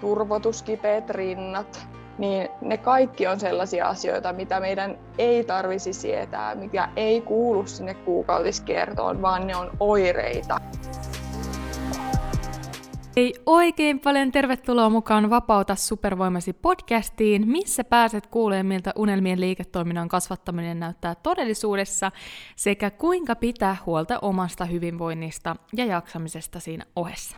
[0.00, 7.20] turvotuskipeät rinnat, niin ne kaikki on sellaisia asioita, mitä meidän ei tarvisi sietää, mikä ei
[7.20, 10.60] kuulu sinne kuukautiskiertoon, vaan ne on oireita.
[13.16, 20.80] Hei oikein paljon tervetuloa mukaan Vapauta supervoimasi podcastiin, missä pääset kuulemaan, miltä unelmien liiketoiminnan kasvattaminen
[20.80, 22.12] näyttää todellisuudessa
[22.56, 27.36] sekä kuinka pitää huolta omasta hyvinvoinnista ja jaksamisesta siinä ohessa.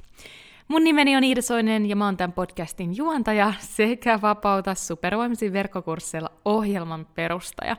[0.69, 6.31] Mun nimeni on Iida Soinen ja mä oon tämän podcastin juontaja sekä Vapauta supervoimasi verkkokurssilla
[6.45, 7.77] ohjelman perustaja.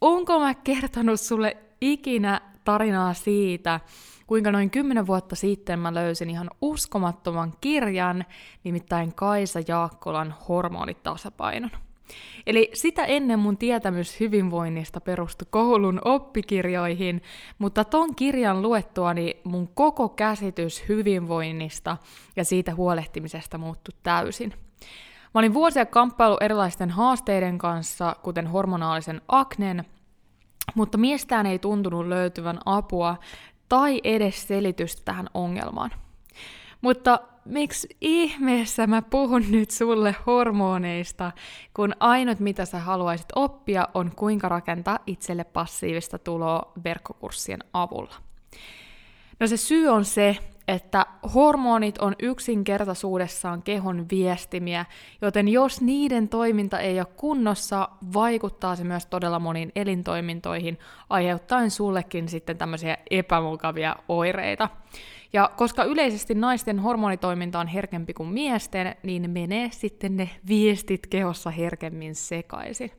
[0.00, 3.80] Onko mä kertonut sulle ikinä tarinaa siitä,
[4.26, 8.24] kuinka noin kymmenen vuotta sitten mä löysin ihan uskomattoman kirjan,
[8.64, 11.70] nimittäin Kaisa Jaakkolan hormonitasapainon.
[12.46, 17.22] Eli sitä ennen mun tietämys hyvinvoinnista perustui koulun oppikirjoihin,
[17.58, 21.96] mutta ton kirjan luettuani mun koko käsitys hyvinvoinnista
[22.36, 24.54] ja siitä huolehtimisesta muuttui täysin.
[25.34, 29.84] Mä olin vuosia kamppailu erilaisten haasteiden kanssa, kuten hormonaalisen aknen,
[30.74, 33.16] mutta miestään ei tuntunut löytyvän apua
[33.68, 35.90] tai edes selitystä tähän ongelmaan.
[36.80, 41.32] Mutta miksi ihmeessä mä puhun nyt sulle hormoneista,
[41.74, 48.14] kun ainut mitä sä haluaisit oppia on kuinka rakentaa itselle passiivista tuloa verkkokurssien avulla?
[49.40, 50.36] No se syy on se,
[50.68, 54.84] että hormonit on yksinkertaisuudessaan kehon viestimiä,
[55.22, 60.78] joten jos niiden toiminta ei ole kunnossa, vaikuttaa se myös todella moniin elintoimintoihin,
[61.10, 64.68] aiheuttaen sullekin sitten tämmöisiä epämukavia oireita.
[65.34, 71.50] Ja koska yleisesti naisten hormonitoiminta on herkempi kuin miesten, niin menee sitten ne viestit kehossa
[71.50, 72.90] herkemmin sekaisin.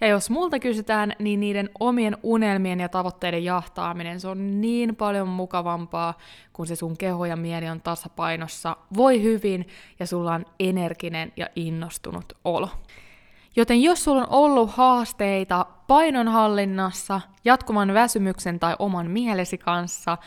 [0.00, 5.28] Ja jos multa kysytään, niin niiden omien unelmien ja tavoitteiden jahtaaminen, se on niin paljon
[5.28, 6.18] mukavampaa,
[6.52, 9.66] kun se sun keho ja mieli on tasapainossa, voi hyvin
[10.00, 12.68] ja sulla on energinen ja innostunut olo.
[13.56, 20.18] Joten jos sulla on ollut haasteita painonhallinnassa, jatkuvan väsymyksen tai oman mielesi kanssa,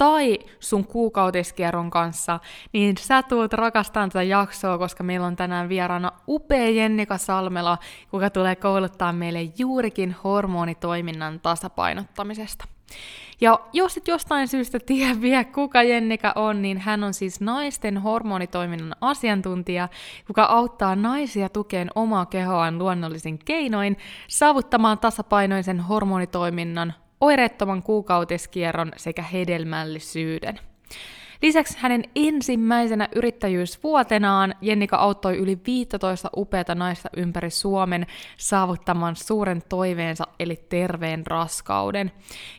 [0.00, 2.40] tai sun kuukautiskierron kanssa,
[2.72, 7.78] niin sä tuut rakastamaan tätä jaksoa, koska meillä on tänään vieraana upea Jennika Salmela,
[8.12, 12.64] joka tulee kouluttaa meille juurikin hormonitoiminnan tasapainottamisesta.
[13.40, 17.98] Ja jos et jostain syystä tiedä vielä, kuka Jennika on, niin hän on siis naisten
[17.98, 19.88] hormonitoiminnan asiantuntija,
[20.28, 23.96] joka auttaa naisia tukeen omaa kehoaan luonnollisin keinoin
[24.28, 30.60] saavuttamaan tasapainoisen hormonitoiminnan oireettoman kuukautiskierron sekä hedelmällisyyden.
[31.42, 38.06] Lisäksi hänen ensimmäisenä yrittäjyysvuotenaan Jennika auttoi yli 15 upeata naista ympäri Suomen
[38.36, 42.12] saavuttamaan suuren toiveensa eli terveen raskauden.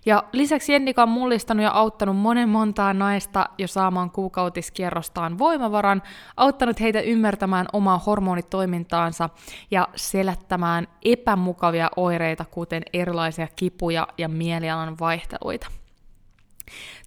[0.05, 6.01] Ja lisäksi Jennika on mullistanut ja auttanut monen montaa naista jo saamaan kuukautiskierrostaan voimavaran,
[6.37, 9.29] auttanut heitä ymmärtämään omaa hormonitoimintaansa
[9.71, 15.80] ja selättämään epämukavia oireita, kuten erilaisia kipuja ja mielialan vaihteluita.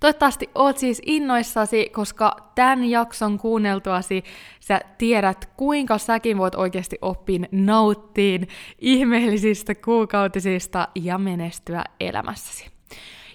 [0.00, 4.24] Toivottavasti oot siis innoissasi, koska tämän jakson kuunneltuasi
[4.60, 8.48] sä tiedät, kuinka säkin voit oikeasti oppia nauttiin
[8.78, 12.66] ihmeellisistä kuukautisista ja menestyä elämässäsi.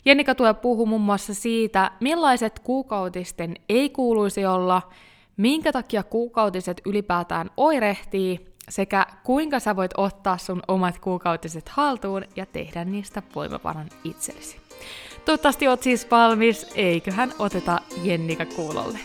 [0.06, 4.82] Jennika tulee puhua muun muassa siitä, millaiset kuukautisten ei kuuluisi olla,
[5.38, 12.46] minkä takia kuukautiset ylipäätään oirehtii, sekä kuinka sä voit ottaa sun omat kuukautiset haltuun ja
[12.46, 14.58] tehdä niistä voimavaran itsellesi.
[15.26, 19.00] Toivottavasti oot siis valmis, eiköhän oteta Jennika kuulolle.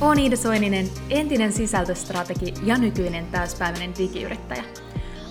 [0.00, 4.64] Olen Iida Soininen, entinen sisältöstrategi ja nykyinen täyspäiväinen digiyrittäjä.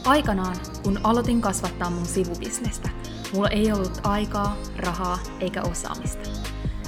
[0.06, 2.90] Aikanaan, kun aloitin kasvattaa mun sivubisnestä,
[3.34, 6.30] mulla ei ollut aikaa, rahaa eikä osaamista.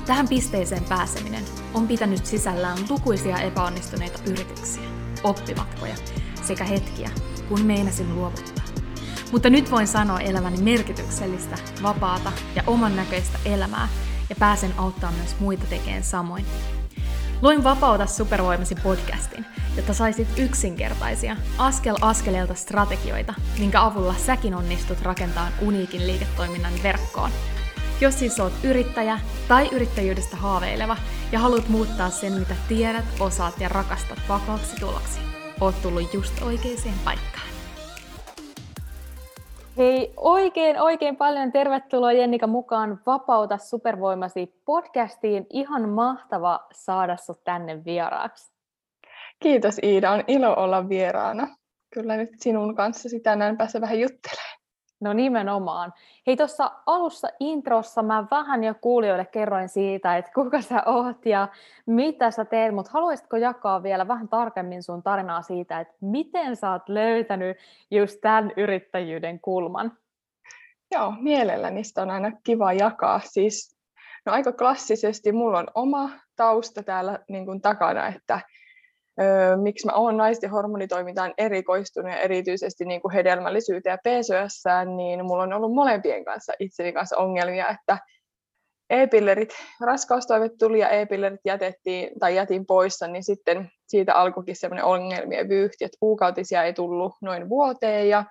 [0.06, 4.84] Tähän pisteeseen pääseminen on pitänyt sisällään lukuisia epäonnistuneita yrityksiä,
[5.23, 5.96] oppimatkoja
[6.44, 7.09] sekä hetkiä,
[7.50, 8.74] kun meinasin luovuttaa.
[9.31, 13.87] Mutta nyt voin sanoa eläväni merkityksellistä, vapaata ja oman näköistä elämää
[14.29, 16.45] ja pääsen auttaa myös muita tekemään samoin.
[17.41, 19.45] Luin Vapauta supervoimasi podcastin,
[19.75, 27.31] jotta saisit yksinkertaisia, askel askeleelta strategioita, minkä avulla säkin onnistut rakentamaan uniikin liiketoiminnan verkkoon.
[28.01, 30.97] Jos siis oot yrittäjä tai yrittäjyydestä haaveileva
[31.31, 35.19] ja haluat muuttaa sen, mitä tiedät, osaat ja rakastat vakaaksi tuloksi,
[35.61, 37.54] oot tullut just oikeaan paikkaan.
[39.77, 45.47] Hei, oikein oikein paljon tervetuloa Jennika mukaan Vapauta supervoimasi podcastiin.
[45.49, 48.53] Ihan mahtava saada sut tänne vieraaksi.
[49.39, 51.47] Kiitos Iida, on ilo olla vieraana.
[51.93, 54.59] Kyllä nyt sinun kanssasi tänään pääsee vähän juttelemaan.
[54.99, 55.93] No nimenomaan.
[56.27, 61.47] Hei tuossa alussa introssa mä vähän jo kuulijoille kerroin siitä, että kuka sä oot ja
[61.85, 66.71] mitä sä teet, mutta haluaisitko jakaa vielä vähän tarkemmin sun tarinaa siitä, että miten sä
[66.71, 67.57] oot löytänyt
[67.91, 69.97] just tämän yrittäjyyden kulman?
[70.91, 73.21] Joo, mielelläni sitä on aina kiva jakaa.
[73.23, 73.77] Siis,
[74.25, 78.39] no aika klassisesti mulla on oma tausta täällä niin kuin takana, että
[79.62, 84.64] miksi mä oon naisten hormonitoimintaan erikoistunut ja erityisesti niin kuin hedelmällisyyteen ja PCOS,
[84.96, 87.97] niin mulla on ollut molempien kanssa itseni kanssa ongelmia, että
[88.90, 95.50] e-pillerit, raskaustoimet tuli ja e-pillerit jätettiin tai jätin poissa, niin sitten siitä alkoikin semmoinen ongelmien
[95.50, 98.23] vyyhti, että kuukautisia ei tullut noin vuoteen ja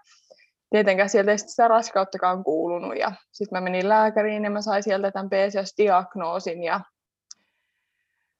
[0.71, 2.99] tietenkään sieltä ei sitä raskauttakaan kuulunut.
[2.99, 6.81] Ja sitten mä menin lääkäriin ja mä sain sieltä tämän PCOS-diagnoosin ja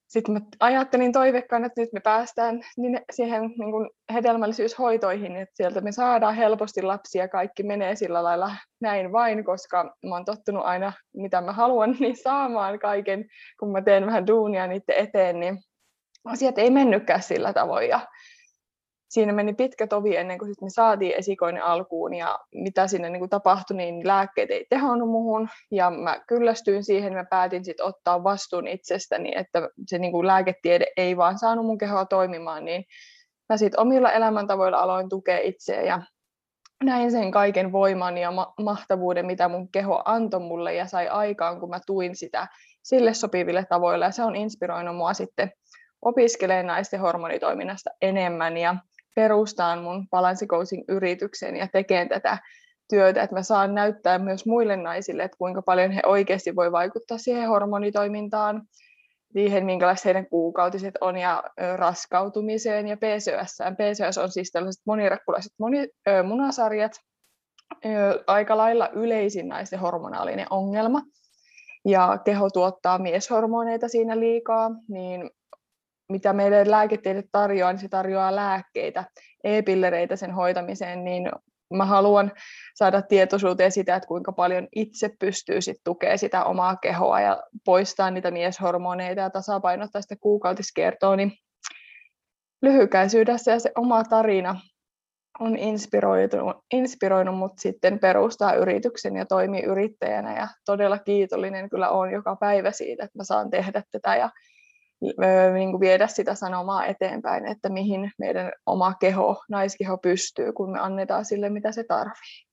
[0.09, 2.61] sitten mä ajattelin toivekkaan, että nyt me päästään
[3.13, 9.13] siihen niin kuin hedelmällisyyshoitoihin, että sieltä me saadaan helposti lapsia kaikki menee sillä lailla näin
[9.13, 13.25] vain, koska mä oon tottunut aina, mitä mä haluan, niin saamaan kaiken,
[13.61, 15.59] kun mä teen vähän duunia niiden eteen, niin
[16.25, 17.89] asiat ei mennytkään sillä tavoin.
[17.89, 18.01] Ja
[19.15, 23.29] siinä meni pitkä tovi ennen kuin sit me saatiin esikoinen alkuun ja mitä siinä niin
[23.29, 25.49] tapahtui, niin lääkkeet ei tehonnut muhun.
[25.71, 30.87] Ja mä kyllästyin siihen, mä päätin sitten ottaa vastuun itsestäni, että se niin kuin lääketiede
[30.97, 32.85] ei vaan saanut mun kehoa toimimaan, niin
[33.49, 36.03] mä sitten omilla elämäntavoilla aloin tukea itseä ja
[36.85, 41.61] näin sen kaiken voiman ja ma- mahtavuuden, mitä mun keho antoi mulle ja sai aikaan,
[41.61, 42.49] kun mä tuin sitä
[42.83, 45.53] sille sopiville tavoilla ja se on inspiroinut mua sitten
[46.03, 48.77] opiskelemaan naisten hormonitoiminnasta enemmän ja
[49.15, 50.47] perustaan mun balance
[50.89, 52.39] yrityksen ja tekemään tätä
[52.91, 57.19] työtä, että mä saan näyttää myös muille naisille, että kuinka paljon he oikeasti voi vaikuttaa
[57.19, 58.63] siihen hormonitoimintaan,
[59.33, 61.45] siihen, minkälaiset heidän kuukautiset on ja
[61.77, 63.59] raskautumiseen ja PCOS.
[63.77, 66.93] PCOS on siis tällaiset monirakkulaiset moni, ö, munasarjat,
[67.87, 67.89] ö,
[68.27, 71.03] aika lailla yleisin naisten hormonaalinen ongelma.
[71.85, 75.31] Ja keho tuottaa mieshormoneita siinä liikaa, niin
[76.09, 79.05] mitä meille lääketiede tarjoaa, niin se tarjoaa lääkkeitä,
[79.45, 81.31] e-pillereitä sen hoitamiseen, niin
[81.75, 82.33] mä haluan
[82.75, 88.11] saada tietoisuuteen sitä, että kuinka paljon itse pystyy sit tukemaan sitä omaa kehoa ja poistaa
[88.11, 91.33] niitä mieshormoneita ja tasapainottaa sitä kuukautiskertoa, niin
[92.63, 94.61] lyhykäisyydessä ja se oma tarina
[95.41, 100.37] on inspiroinut, inspiroinut mut sitten perustaa yrityksen ja toimii yrittäjänä.
[100.37, 104.31] Ja todella kiitollinen kyllä on joka päivä siitä, että mä saan tehdä tätä ja
[105.55, 110.79] niin kuin viedä sitä sanomaa eteenpäin, että mihin meidän oma keho, naiskeho pystyy, kun me
[110.79, 112.45] annetaan sille, mitä se tarvii.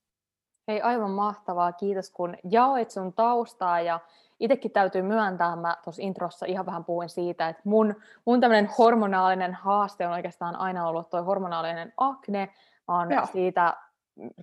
[0.68, 1.72] Hei, aivan mahtavaa.
[1.72, 4.00] Kiitos, kun jaoit sun taustaa ja
[4.40, 7.94] itsekin täytyy myöntää, mä tuossa introssa ihan vähän puhuin siitä, että mun,
[8.24, 12.48] mun tämmöinen hormonaalinen haaste on oikeastaan aina ollut tuo hormonaalinen akne.
[12.88, 13.26] Mä oon Joo.
[13.32, 13.76] siitä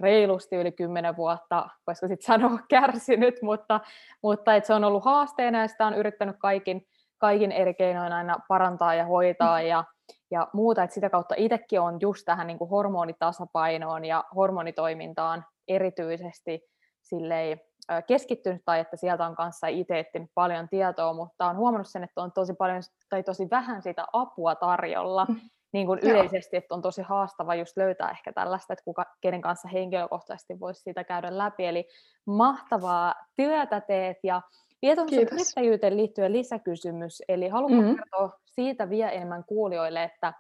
[0.01, 3.80] reilusti yli kymmenen vuotta, voisiko sitten sanoa kärsinyt, mutta,
[4.24, 6.88] mutta et se on ollut haasteena ja sitä on yrittänyt kaikin,
[7.19, 9.83] kaikin eri keinoin aina parantaa ja hoitaa ja,
[10.31, 16.62] ja muuta, että sitä kautta itsekin on just tähän niin kuin hormonitasapainoon ja hormonitoimintaan erityisesti
[17.01, 17.62] silleen
[18.07, 22.31] keskittynyt tai että sieltä on kanssa itse paljon tietoa, mutta on huomannut sen, että on
[22.31, 25.39] tosi paljon tai tosi vähän sitä apua tarjolla mm.
[25.74, 29.68] niin kuin yleisesti, että on tosi haastava just löytää ehkä tällaista, että kuka, kenen kanssa
[29.68, 31.65] henkilökohtaisesti voisi sitä käydä läpi.
[31.65, 31.88] Eli
[32.25, 34.42] mahtavaa työtä teet ja
[34.81, 37.95] vielä tuohon yrittäjyyteen liittyen lisäkysymys, eli haluatko mm-hmm.
[37.95, 40.33] kertoa siitä vielä enemmän kuulijoille, että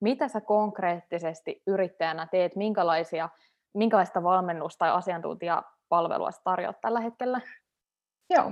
[0.00, 3.28] mitä sä konkreettisesti yrittäjänä teet, minkälaisia,
[3.74, 7.40] minkälaista valmennusta tai asiantuntijapalvelua sä tarjoat tällä hetkellä?
[8.30, 8.50] Joo,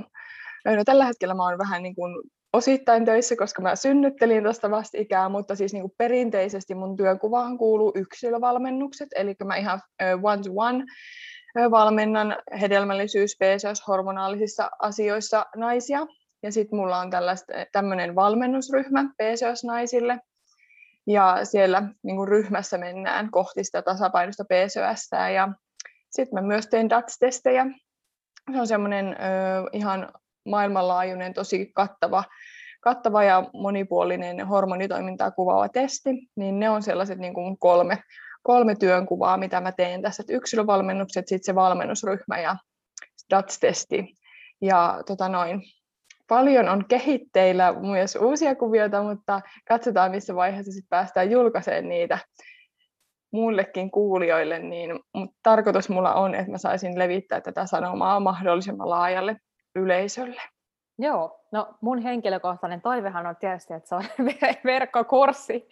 [0.65, 5.29] no, tällä hetkellä mä oon vähän niin kuin osittain töissä, koska mä synnyttelin tuosta vastikää,
[5.29, 9.81] mutta siis niin kuin perinteisesti mun työnkuvaan kuuluu yksilövalmennukset, eli mä ihan
[10.23, 10.85] one-to-one
[11.71, 16.07] valmennan hedelmällisyys, PCOS, hormonaalisissa asioissa naisia.
[16.43, 17.11] Ja sitten mulla on
[17.73, 20.21] tämmöinen valmennusryhmä PCOS-naisille.
[21.07, 25.09] Ja siellä niin kuin ryhmässä mennään kohti sitä tasapainosta PCOS.
[25.35, 25.49] Ja
[26.11, 27.67] sitten mä myös teen DAX-testejä.
[28.53, 29.17] Se on semmoinen
[29.73, 30.13] ihan
[30.49, 32.25] maailmanlaajuinen, tosi kattava,
[32.81, 36.11] kattava ja monipuolinen hormonitoimintaa kuvaava testi.
[36.37, 37.99] Niin ne on sellaiset niin kuin kolme
[38.43, 42.57] kolme työnkuvaa, mitä mä teen tässä, että yksilövalmennukset, sitten se valmennusryhmä ja
[43.31, 44.15] DATS-testi.
[44.61, 45.63] Ja tota noin,
[46.29, 52.19] paljon on kehitteillä myös uusia kuvioita, mutta katsotaan missä vaiheessa sitten päästään julkaiseen niitä
[53.33, 54.91] muillekin kuulijoille, niin
[55.43, 59.37] tarkoitus mulla on, että mä saisin levittää tätä sanomaa mahdollisimman laajalle
[59.75, 60.43] yleisölle.
[60.99, 64.05] Joo, no mun henkilökohtainen toivehan on tietysti, että se on
[64.65, 65.69] verkkokurssi,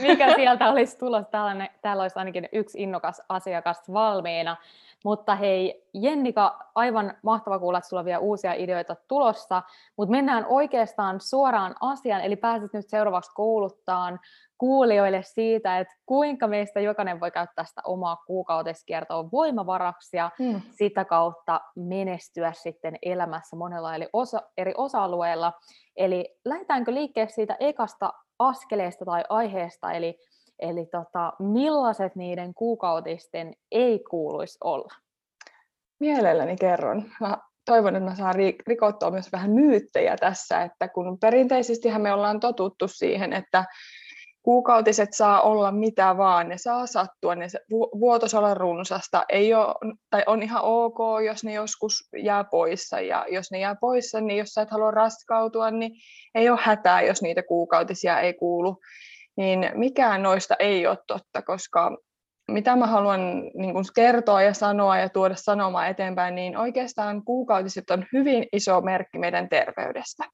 [0.00, 1.30] mikä sieltä olisi tulossa.
[1.30, 4.56] Tällainen, täällä olisi ainakin yksi innokas asiakas valmiina.
[5.04, 9.62] Mutta hei, Jennika, aivan mahtava kuulla, että sulla on vielä uusia ideoita tulossa,
[9.96, 14.20] mutta mennään oikeastaan suoraan asiaan, eli pääset nyt seuraavaksi kouluttaan
[14.62, 20.60] kuulijoille siitä, että kuinka meistä jokainen voi käyttää sitä omaa kuukautiskiertoa voimavaraksi ja hmm.
[20.70, 25.52] sitä kautta menestyä sitten elämässä monella eli osa, eri osa-alueilla.
[25.96, 30.18] Eli lähdetäänkö liikkeelle siitä ekasta askeleesta tai aiheesta, eli,
[30.58, 34.94] eli tota, millaiset niiden kuukautisten ei kuuluisi olla?
[36.00, 37.04] Mielelläni kerron.
[37.20, 38.34] Mä toivon, että mä saan
[38.66, 43.64] rikottua myös vähän myyttejä tässä, että kun perinteisesti me ollaan totuttu siihen, että
[44.42, 47.46] kuukautiset saa olla mitä vaan, ne saa sattua, ne
[48.00, 49.74] vuotos olla runsasta, ei ole,
[50.10, 54.38] tai on ihan ok, jos ne joskus jää poissa, ja jos ne jää poissa, niin
[54.38, 55.92] jos sä et halua raskautua, niin
[56.34, 58.76] ei ole hätää, jos niitä kuukautisia ei kuulu,
[59.36, 61.96] niin mikään noista ei ole totta, koska
[62.48, 63.20] mitä mä haluan
[63.54, 68.80] niin kuin kertoa ja sanoa ja tuoda sanomaa eteenpäin, niin oikeastaan kuukautiset on hyvin iso
[68.80, 70.24] merkki meidän terveydestä.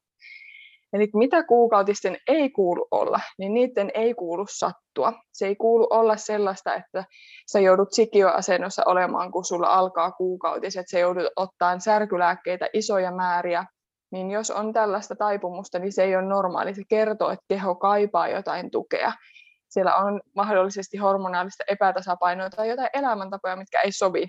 [0.92, 5.12] Eli mitä kuukautisten ei kuulu olla, niin niiden ei kuulu sattua.
[5.32, 7.04] Se ei kuulu olla sellaista, että
[7.52, 13.64] sä joudut sikioasennossa olemaan, kun sulla alkaa kuukautiset, sä joudut ottaa särkylääkkeitä isoja määriä,
[14.12, 16.74] niin jos on tällaista taipumusta, niin se ei ole normaali.
[16.74, 19.12] Se kertoo, että keho kaipaa jotain tukea.
[19.68, 24.28] Siellä on mahdollisesti hormonaalista epätasapainoa tai jotain elämäntapoja, mitkä ei sovi,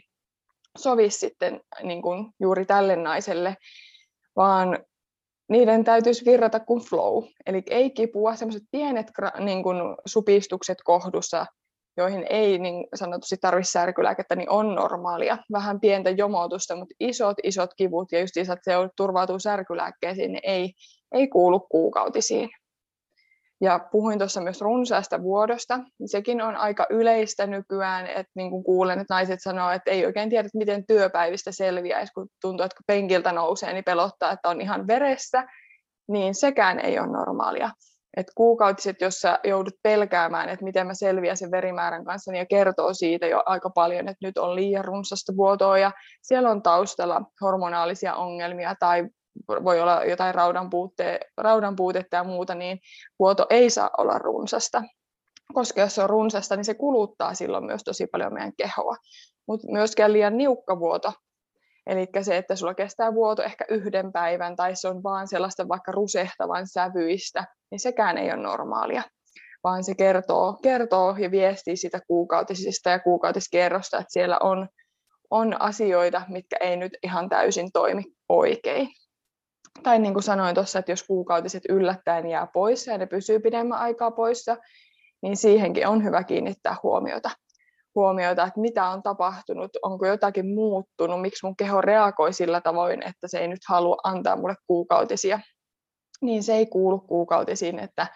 [0.78, 3.56] sovi sitten niin kuin juuri tälle naiselle,
[4.36, 4.80] vaan
[5.50, 7.24] niiden täytyisi virrata kuin flow.
[7.46, 11.46] Eli ei kipua, semmoiset pienet niin kuin supistukset kohdussa,
[11.98, 15.38] joihin ei niin sanotusti tarvitse särkylääkettä, niin on normaalia.
[15.52, 20.74] Vähän pientä jomotusta, mutta isot, isot kivut ja just että se turvautuu särkylääkkeisiin, niin ei,
[21.12, 22.50] ei kuulu kuukautisiin.
[23.62, 29.00] Ja puhuin tuossa myös runsaasta vuodosta, sekin on aika yleistä nykyään, että niin kuin kuulen,
[29.00, 33.32] että naiset sanoo, että ei oikein tiedä, miten työpäivistä selviäisi, kun tuntuu, että kun penkiltä
[33.32, 35.44] nousee, niin pelottaa, että on ihan veressä,
[36.08, 37.70] niin sekään ei ole normaalia.
[38.18, 42.94] Et kuukautiset, jos sä joudut pelkäämään, että miten mä selviän sen verimäärän kanssa, niin kertoo
[42.94, 48.16] siitä jo aika paljon, että nyt on liian runsasta vuotoa ja siellä on taustalla hormonaalisia
[48.16, 49.10] ongelmia tai
[49.64, 52.80] voi olla jotain raudan, puutte, raudan puutetta ja muuta, niin
[53.20, 54.84] vuoto ei saa olla runsasta.
[55.54, 58.96] Koska jos se on runsasta, niin se kuluttaa silloin myös tosi paljon meidän kehoa.
[59.48, 61.14] Mutta myöskään liian niukka vuoto.
[61.88, 65.92] Eli se, että sulla kestää vuoto ehkä yhden päivän tai se on vaan sellaista vaikka
[65.92, 69.04] rusehtavan sävyistä, niin sekään ei ole normaalia
[69.64, 74.70] vaan se kertoo, kertoo ja viestii sitä kuukautisista ja kuukautiskerrosta, että siellä on,
[75.30, 78.90] on asioita, mitkä ei nyt ihan täysin toimi oikein
[79.84, 83.80] tai niin kuin sanoin tuossa, että jos kuukautiset yllättäen jää poissa ja ne pysyy pidemmän
[83.80, 84.58] aikaa poissa,
[85.22, 87.30] niin siihenkin on hyvä kiinnittää huomiota.
[87.96, 93.28] Huomiota, että mitä on tapahtunut, onko jotakin muuttunut, miksi mun keho reagoi sillä tavoin, että
[93.28, 95.40] se ei nyt halua antaa mulle kuukautisia.
[96.22, 98.08] Niin se ei kuulu kuukautisiin, että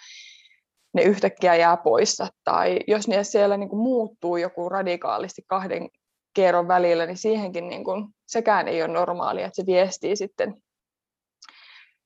[0.93, 2.27] ne yhtäkkiä jää poissa.
[2.43, 5.89] Tai jos ne siellä niin kuin muuttuu joku radikaalisti kahden
[6.33, 10.63] kierron välillä, niin siihenkin niin kuin, sekään ei ole normaalia, että se viestii sitten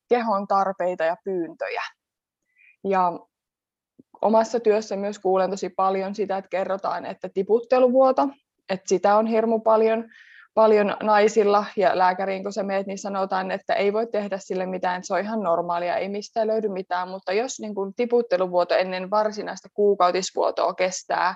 [0.10, 1.84] kehon tarpeita ja pyyntöjä.
[2.84, 3.20] Ja
[4.22, 8.28] omassa työssä myös kuulen tosi paljon sitä, että kerrotaan, että tiputteluvuoto,
[8.70, 10.10] että sitä on hirmu paljon,
[10.54, 14.98] paljon naisilla ja lääkäriin, kun sä meet, niin sanotaan, että ei voi tehdä sille mitään,
[14.98, 19.10] että se on ihan normaalia, ei mistään löydy mitään, mutta jos niin kun tiputteluvuoto ennen
[19.10, 21.36] varsinaista kuukautisvuotoa kestää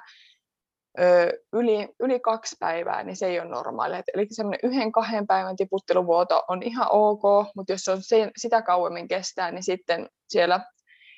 [1.54, 4.04] yli, yli kaksi päivää, niin se ei ole normaalia.
[4.14, 7.22] Eli semmoinen yhden, kahden päivän tiputteluvuoto on ihan ok,
[7.56, 10.60] mutta jos se on sen, sitä kauemmin kestää, niin sitten siellä,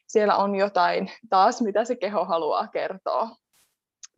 [0.07, 3.29] siellä on jotain taas, mitä se keho haluaa kertoa.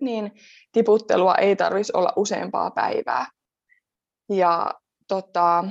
[0.02, 0.32] Niin
[0.72, 3.26] tiputtelua ei tarvitsisi olla useampaa päivää.
[4.30, 4.74] Ja
[5.08, 5.66] tota,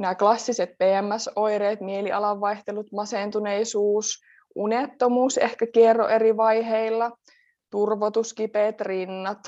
[0.00, 4.20] nämä klassiset PMS-oireet, mielialanvaihtelut, masentuneisuus,
[4.54, 7.10] unettomuus ehkä kierro eri vaiheilla–
[7.72, 9.38] turvotus, kipeät rinnat,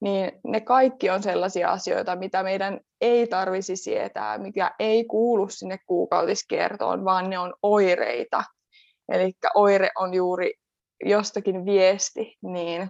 [0.00, 5.78] niin ne kaikki on sellaisia asioita, mitä meidän ei tarvisi sietää, mikä ei kuulu sinne
[5.86, 8.44] kuukautiskiertoon, vaan ne on oireita.
[9.08, 10.52] Eli oire on juuri
[11.04, 12.80] jostakin viesti, niin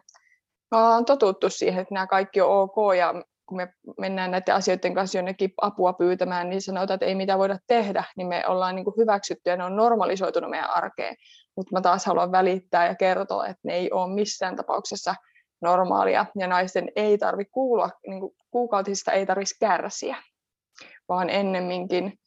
[0.71, 3.15] me ollaan totuttu siihen, että nämä kaikki on ok, ja
[3.47, 3.69] kun me
[4.01, 8.27] mennään näiden asioiden kanssa jonnekin apua pyytämään, niin sanotaan, että ei mitään voida tehdä, niin
[8.27, 11.17] me ollaan niin kuin hyväksytty ja ne on normalisoitunut meidän arkeen.
[11.57, 15.15] Mutta mä taas haluan välittää ja kertoa, että ne ei ole missään tapauksessa
[15.63, 18.21] normaalia ja naisten ei tarvitse kuulua, niin
[18.51, 20.17] kuukautisista ei tarvitsisi kärsiä,
[21.09, 22.19] vaan ennemminkin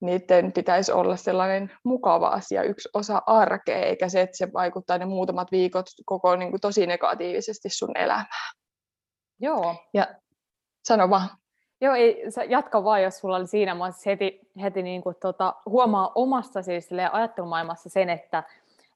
[0.00, 5.04] niiden pitäisi olla sellainen mukava asia, yksi osa arkea, eikä se, että se vaikuttaa ne
[5.04, 8.52] muutamat viikot koko niin kuin, tosi negatiivisesti sun elämään.
[9.40, 9.76] Joo.
[9.94, 10.14] Ja
[10.84, 11.28] Sano vaan.
[11.82, 13.74] Joo, ei, sä jatka vaan, jos sulla oli siinä.
[13.74, 18.42] Mä heti, heti niin kuin, tota, huomaa omassa siis, ajattelumaailmassa sen, että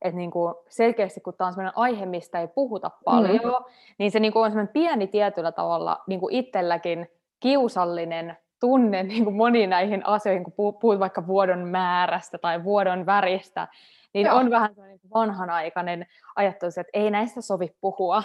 [0.03, 3.73] että niin kuin selkeästi kun tämä on sellainen aihe, mistä ei puhuta paljon, mm.
[3.99, 9.25] niin se niin kuin on sellainen pieni tietyllä tavalla niin kuin itselläkin kiusallinen tunne niin
[9.25, 13.69] kuin moniin näihin asioihin, kun puhut vaikka vuodon määrästä tai vuodon väristä,
[14.15, 14.37] niin Joo.
[14.37, 18.23] on vähän sellainen vanhanaikainen ajattelu, että ei näistä sovi puhua.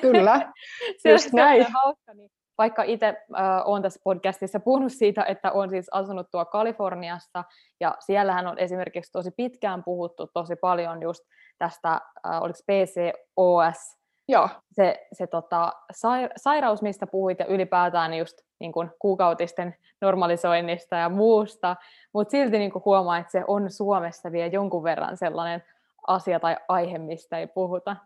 [0.00, 0.52] Kyllä,
[1.02, 1.66] se just näin.
[1.72, 6.44] Hauska, niin vaikka itse äh, olen tässä podcastissa puhunut siitä, että olen siis asunut tuo
[6.44, 7.44] Kaliforniassa,
[7.80, 11.24] ja siellähän on esimerkiksi tosi pitkään puhuttu tosi paljon just
[11.58, 11.92] tästä,
[12.26, 14.48] äh, oliko PCOS, Joo.
[14.72, 15.72] se, se tota,
[16.36, 21.76] sairaus, mistä puhuit, ja ylipäätään just niin kuin kuukautisten normalisoinnista ja muusta,
[22.14, 25.62] mutta silti niin kuin huomaa, että se on Suomessa vielä jonkun verran sellainen
[26.06, 27.96] asia tai aihe, mistä ei puhuta.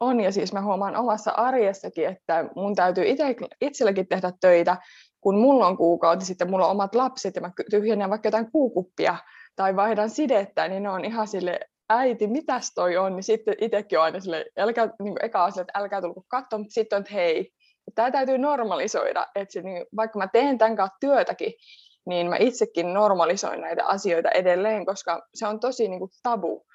[0.00, 4.76] On, ja siis mä huomaan omassa arjessakin, että mun täytyy itse, itselläkin tehdä töitä,
[5.20, 9.16] kun mulla on kuukauti, sitten mulla on omat lapset, ja mä tyhjennän vaikka jotain kuukuppia,
[9.56, 11.60] tai vaihdan sidettä, niin ne on ihan sille
[11.90, 15.60] äiti, mitäs toi on, niin sitten itsekin on aina sille, älkää, niin kuin eka asia,
[15.60, 17.50] että älkää tulko katsoa, mutta sitten on, että hei,
[17.94, 21.52] tämä täytyy normalisoida, että se, niin, vaikka mä teen tämän kanssa työtäkin,
[22.06, 26.66] niin mä itsekin normalisoin näitä asioita edelleen, koska se on tosi niin kuin tabu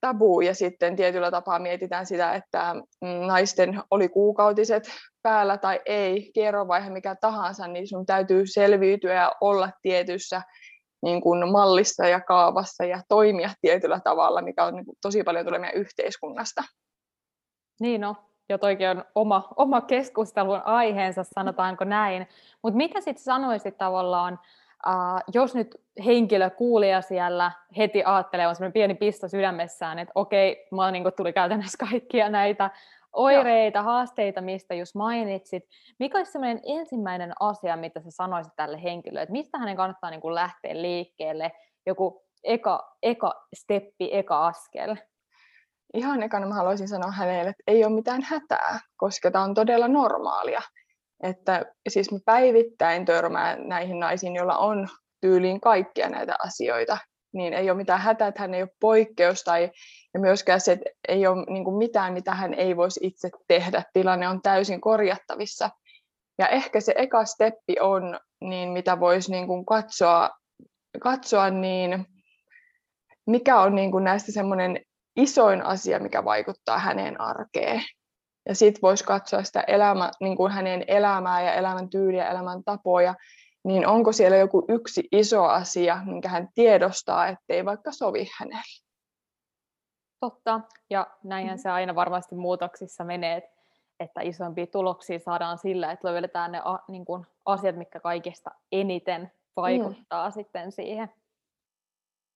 [0.00, 4.90] tabu ja sitten tietyllä tapaa mietitään sitä, että mm, naisten oli kuukautiset
[5.22, 10.42] päällä tai ei, kierrovaihe mikä tahansa, niin sun täytyy selviytyä ja olla tietyssä
[11.02, 15.46] niin kuin mallissa ja kaavassa ja toimia tietyllä tavalla, mikä on niin kuin tosi paljon
[15.46, 16.62] tulee meidän yhteiskunnasta.
[17.80, 18.16] Niin no,
[18.48, 22.26] jo toikin on oma, oma keskustelun aiheensa, sanotaanko näin.
[22.62, 24.38] Mutta mitä sitten sanoisit tavallaan,
[24.86, 30.66] Uh, jos nyt henkilö, kuulija siellä heti ajattelee, on semmoinen pieni pisto sydämessään, että okei,
[30.72, 32.70] mulla niin tuli käytännössä kaikkia näitä
[33.12, 33.84] oireita, Joo.
[33.84, 35.64] haasteita, mistä just mainitsit.
[35.98, 40.20] Mikä olisi semmoinen ensimmäinen asia, mitä sä sanoisit tälle henkilölle, että mistä hänen kannattaa niin
[40.20, 41.52] kuin lähteä liikkeelle,
[41.86, 44.96] joku eka, eka steppi, eka askel?
[45.94, 49.88] Ihan ekana mä haluaisin sanoa hänelle, että ei ole mitään hätää, koska tämä on todella
[49.88, 50.62] normaalia.
[51.22, 54.88] Että siis mä päivittäin törmään näihin naisiin, joilla on
[55.20, 56.98] tyyliin kaikkia näitä asioita,
[57.32, 59.70] niin ei ole mitään hätää, että hän ei ole poikkeus tai
[60.14, 63.82] ja myöskään se, että ei ole niin mitään, mitä hän ei voisi itse tehdä.
[63.92, 65.70] Tilanne on täysin korjattavissa.
[66.38, 70.30] Ja ehkä se eka steppi on, niin mitä voisi niin kuin katsoa,
[71.00, 72.06] katsoa, niin
[73.26, 74.80] mikä on niin kuin näistä semmoinen
[75.16, 77.82] isoin asia, mikä vaikuttaa hänen arkeen.
[78.48, 83.14] Ja sitten voisi katsoa sitä elämä, niin kuin hänen elämää ja elämäntyyliä, elämäntapoja,
[83.64, 88.84] niin onko siellä joku yksi iso asia, minkä hän tiedostaa, ettei vaikka sovi hänelle.
[90.20, 91.62] Totta, ja näinhän mm.
[91.62, 93.50] se aina varmasti muutoksissa menee,
[94.00, 100.28] että isompia tuloksia saadaan sillä, että löydetään ne niin kuin, asiat, mitkä kaikista eniten vaikuttaa
[100.28, 100.32] mm.
[100.32, 101.12] sitten siihen.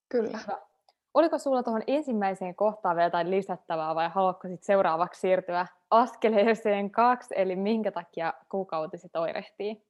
[0.08, 0.38] Kyllä.
[0.38, 0.73] Hyvä.
[1.14, 7.34] Oliko sulla tuohon ensimmäiseen kohtaan vielä jotain lisättävää vai haluatko sitten seuraavaksi siirtyä askeleeseen kaksi,
[7.36, 9.82] eli minkä takia kuukautiset oirehtii?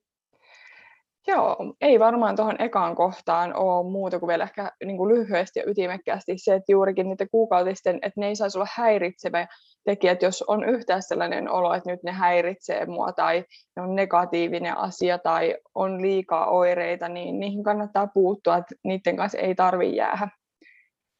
[1.26, 5.70] Joo, ei varmaan tuohon ekaan kohtaan ole muuta kuin vielä ehkä niin kuin lyhyesti ja
[5.70, 9.46] ytimekkäästi se, että juurikin niiden kuukautisten, että ne ei saisi olla häiritsevä
[9.84, 13.44] tekijä, että jos on yhtään sellainen olo, että nyt ne häiritsee mua tai
[13.76, 19.38] ne on negatiivinen asia tai on liikaa oireita, niin niihin kannattaa puuttua, että niiden kanssa
[19.38, 20.28] ei tarvitse jäädä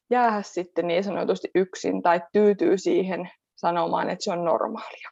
[0.09, 5.09] jäädä sitten niin sanotusti yksin tai tyytyy siihen sanomaan, että se on normaalia.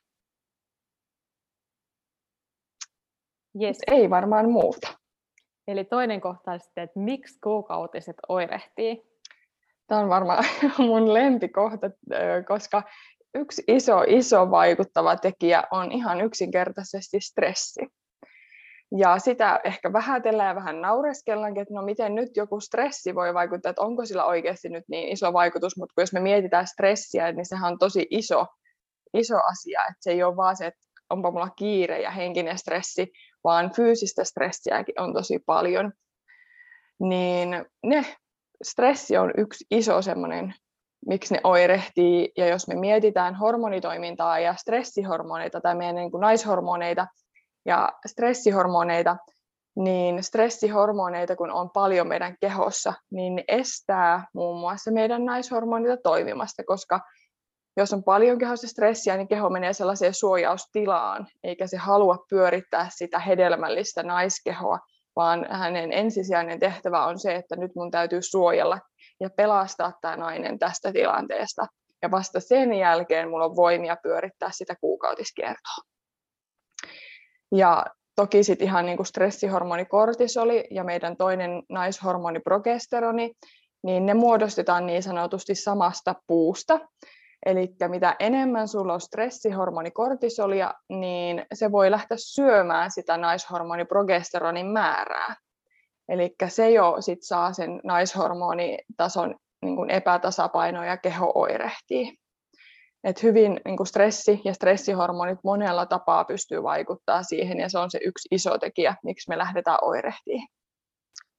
[3.62, 3.78] Yes.
[3.92, 4.98] ei varmaan muuta.
[5.68, 9.04] Eli toinen kohta on sitten, että miksi kuukautiset oirehtii?
[9.88, 10.46] Tämä on varmaan
[10.78, 11.90] mun lempikohta,
[12.48, 12.84] koska
[13.36, 17.82] yksi iso, iso vaikuttava tekijä on ihan yksinkertaisesti stressi.
[18.98, 23.70] Ja sitä ehkä vähätellään ja vähän naureskellaankin, että no miten nyt joku stressi voi vaikuttaa,
[23.70, 27.72] että onko sillä oikeasti nyt niin iso vaikutus, mutta jos me mietitään stressiä, niin sehän
[27.72, 28.46] on tosi iso,
[29.14, 30.80] iso asia, että se ei ole vaan se, että
[31.10, 33.12] onpa mulla kiire ja henkinen stressi,
[33.44, 35.92] vaan fyysistä stressiäkin on tosi paljon.
[37.00, 38.06] Niin ne,
[38.64, 40.54] stressi on yksi iso semmoinen,
[41.06, 47.08] miksi ne oirehtii, ja jos me mietitään hormonitoimintaa ja stressihormoneita tai meidän niin kuin naishormoneita,
[47.66, 49.18] ja stressihormoneita,
[49.76, 56.64] niin stressihormoneita kun on paljon meidän kehossa, niin ne estää muun muassa meidän naishormoneita toimimasta,
[56.64, 57.00] koska
[57.78, 63.20] jos on paljon kehossa stressiä, niin keho menee sellaiseen suojaustilaan, eikä se halua pyörittää sitä
[63.20, 64.80] hedelmällistä naiskehoa,
[65.16, 68.80] vaan hänen ensisijainen tehtävä on se, että nyt mun täytyy suojella
[69.20, 71.68] ja pelastaa tämä nainen tästä tilanteesta.
[72.02, 75.93] Ja vasta sen jälkeen mulla on voimia pyörittää sitä kuukautiskiertoa.
[77.54, 77.86] Ja
[78.16, 83.34] toki sitten ihan niin kuin stressihormoni kortisoli ja meidän toinen naishormoni progesteroni,
[83.84, 86.80] niin ne muodostetaan niin sanotusti samasta puusta.
[87.46, 94.66] Eli mitä enemmän sulla on stressihormoni kortisolia, niin se voi lähteä syömään sitä naishormoni progesteronin
[94.66, 95.36] määrää.
[96.10, 102.18] Eli se jo sit saa sen naishormonitason niin kuin epätasapaino ja keho oirehtii.
[103.04, 107.92] Et hyvin niin kuin stressi ja stressihormonit monella tapaa pystyy vaikuttaa siihen, ja se on
[107.92, 110.48] se yksi iso tekijä, miksi me lähdetään oirehtiin.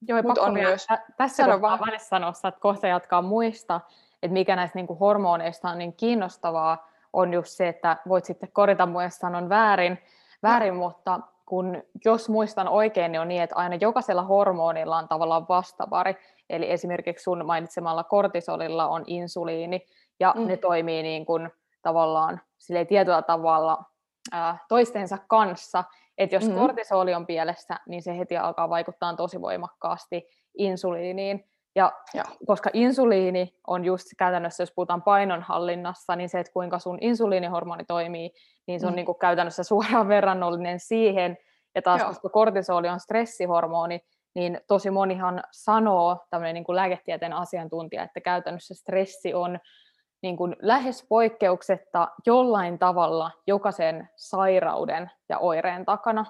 [0.08, 0.86] Joo, Mut on vielä, myös...
[1.16, 3.80] tässä kohtaa vaan sanoa, että kohta jatkaa muista,
[4.22, 8.52] että mikä näistä niin kuin hormoneista on niin kiinnostavaa, on just se, että voit sitten
[8.52, 9.98] korjata mua, jos sanon väärin,
[10.42, 10.80] väärin no.
[10.80, 16.16] mutta kun jos muistan oikein, niin on niin, että aina jokaisella hormonilla on tavallaan vastavari.
[16.50, 19.86] Eli esimerkiksi sun mainitsemalla kortisolilla on insuliini,
[20.20, 20.46] ja mm.
[20.46, 21.50] ne toimii niin kuin
[21.82, 22.40] tavallaan
[22.88, 23.84] tietyllä tavalla
[24.32, 25.84] ää, toistensa kanssa.
[26.18, 26.54] Että jos mm.
[26.54, 31.44] kortisoli on pielessä, niin se heti alkaa vaikuttaa tosi voimakkaasti insuliiniin.
[31.76, 36.98] Ja, ja koska insuliini on just käytännössä, jos puhutaan painonhallinnassa, niin se, että kuinka sun
[37.00, 38.30] insuliinihormoni toimii,
[38.66, 38.96] niin se on mm.
[38.96, 41.36] niin kuin käytännössä suoraan verrannollinen siihen.
[41.74, 42.08] Ja taas, Joo.
[42.08, 44.00] koska kortisoli on stressihormoni,
[44.34, 49.58] niin tosi monihan sanoo, tämmöinen niin kuin lääketieteen asiantuntija, että käytännössä stressi on
[50.24, 56.24] niin kuin lähes poikkeuksetta jollain tavalla jokaisen sairauden ja oireen takana.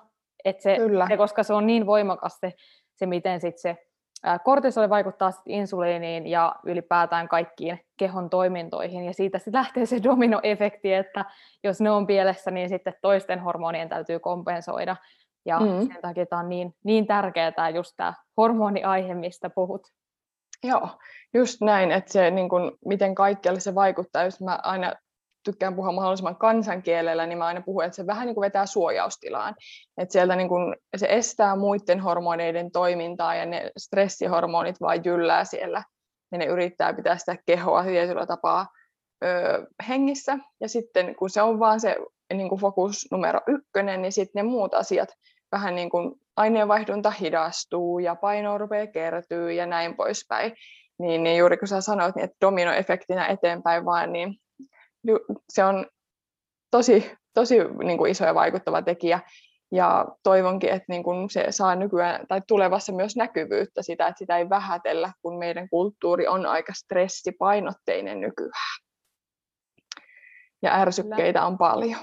[0.45, 0.77] Et se,
[1.09, 2.53] se, koska se on niin voimakas se,
[2.95, 3.77] se miten sit se
[4.45, 10.95] kortisoli vaikuttaa sit insuliiniin ja ylipäätään kaikkiin kehon toimintoihin, ja siitä sitten lähtee se dominoefekti,
[10.95, 11.25] että
[11.65, 14.97] jos ne on pielessä, niin sitten toisten hormonien täytyy kompensoida,
[15.45, 15.87] ja mm.
[15.87, 19.87] sen takia tämä on niin, niin tärkeää just tämä hormoniaihe, mistä puhut.
[20.65, 20.89] Joo,
[21.35, 24.93] just näin, että se, niin kun, miten kaikkialle se vaikuttaa, jos mä aina
[25.45, 29.55] tykkään puhua mahdollisimman kansankielellä, niin mä aina puhun, että se vähän niin kuin vetää suojaustilaan.
[29.99, 35.83] Että sieltä niin kuin, se estää muiden hormoneiden toimintaa ja ne stressihormonit vaan jyllää siellä.
[36.33, 38.67] Ja ne yrittää pitää sitä kehoa tietyllä tapaa
[39.25, 39.29] ö,
[39.89, 40.39] hengissä.
[40.61, 41.97] Ja sitten kun se on vaan se
[42.35, 45.09] niin kuin fokus numero ykkönen, niin sitten ne muut asiat
[45.55, 50.53] vähän niin kuin aineenvaihdunta hidastuu ja paino rupeaa kertyy ja näin poispäin.
[50.99, 54.35] Niin, niin juuri kun sä sanoit, niin että dominoefektinä eteenpäin vaan, niin
[55.49, 55.87] se on
[56.71, 59.21] tosi, tosi niin kuin iso ja vaikuttava tekijä.
[59.73, 64.39] Ja toivonkin, että niin kuin se saa nykyään tai tulevassa myös näkyvyyttä sitä, että sitä
[64.39, 68.81] ei vähätellä, kun meidän kulttuuri on aika stressipainotteinen nykyään.
[70.63, 71.99] Ja ärsykkeitä on paljon.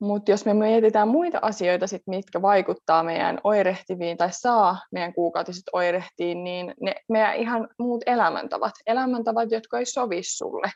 [0.00, 5.64] Mutta jos me mietitään muita asioita, sit, mitkä vaikuttaa meidän oirehtiviin tai saa meidän kuukautiset
[5.72, 10.70] oirehtiin, niin ne meidän ihan muut elämäntavat, elämäntavat, jotka ei sovi sulle.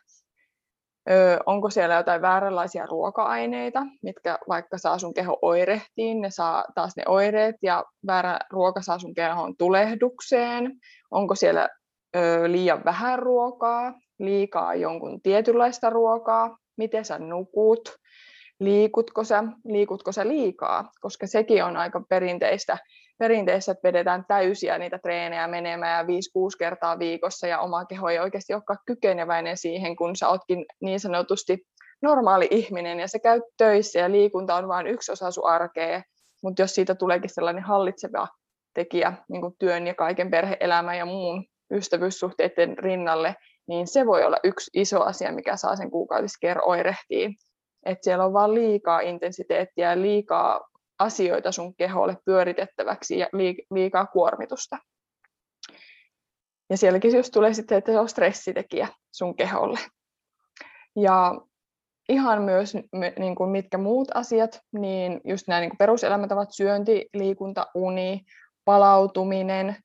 [1.10, 6.96] Öö, onko siellä jotain vääränlaisia ruoka-aineita, mitkä vaikka saa sun keho oirehtiin, ne saa taas
[6.96, 10.72] ne oireet ja väärä ruoka saa sun kehon tulehdukseen.
[11.10, 11.68] Onko siellä
[12.16, 17.80] öö, liian vähän ruokaa, liikaa jonkun tietynlaista ruokaa, miten sä nukut,
[18.60, 22.78] liikutko sä, liikutko sä liikaa, koska sekin on aika perinteistä,
[23.18, 26.08] perinteistä että vedetään täysiä niitä treenejä menemään 5-6
[26.58, 31.58] kertaa viikossa ja oma keho ei oikeasti olekaan kykeneväinen siihen, kun sä ootkin niin sanotusti
[32.02, 36.02] normaali ihminen ja sä käyt töissä ja liikunta on vain yksi osa sun arkea,
[36.42, 38.28] mutta jos siitä tuleekin sellainen hallitseva
[38.74, 43.34] tekijä niin kuin työn ja kaiken perheelämän ja muun ystävyyssuhteiden rinnalle,
[43.68, 47.36] niin se voi olla yksi iso asia, mikä saa sen kuukautisker oirehtiin
[47.86, 50.60] että siellä on vaan liikaa intensiteettiä ja liikaa
[50.98, 53.28] asioita sun keholle pyöritettäväksi ja
[53.70, 54.78] liikaa kuormitusta.
[56.70, 59.78] Ja sielläkin just tulee sitten, että se on stressitekijä sun keholle.
[60.96, 61.40] Ja
[62.08, 62.74] ihan myös
[63.18, 68.20] niin kuin mitkä muut asiat, niin just nämä niin peruselämäntavat, syönti, liikunta, uni,
[68.64, 69.76] palautuminen,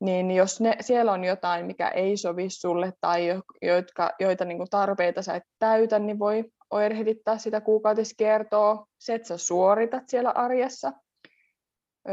[0.00, 3.26] niin jos ne, siellä on jotain, mikä ei sovi sulle tai
[3.62, 9.28] jotka, joita niin kuin tarpeita sä et täytä, niin voi oirehdittaa sitä kuukautiskiertoa, se, että
[9.28, 10.92] sä suoritat siellä arjessa.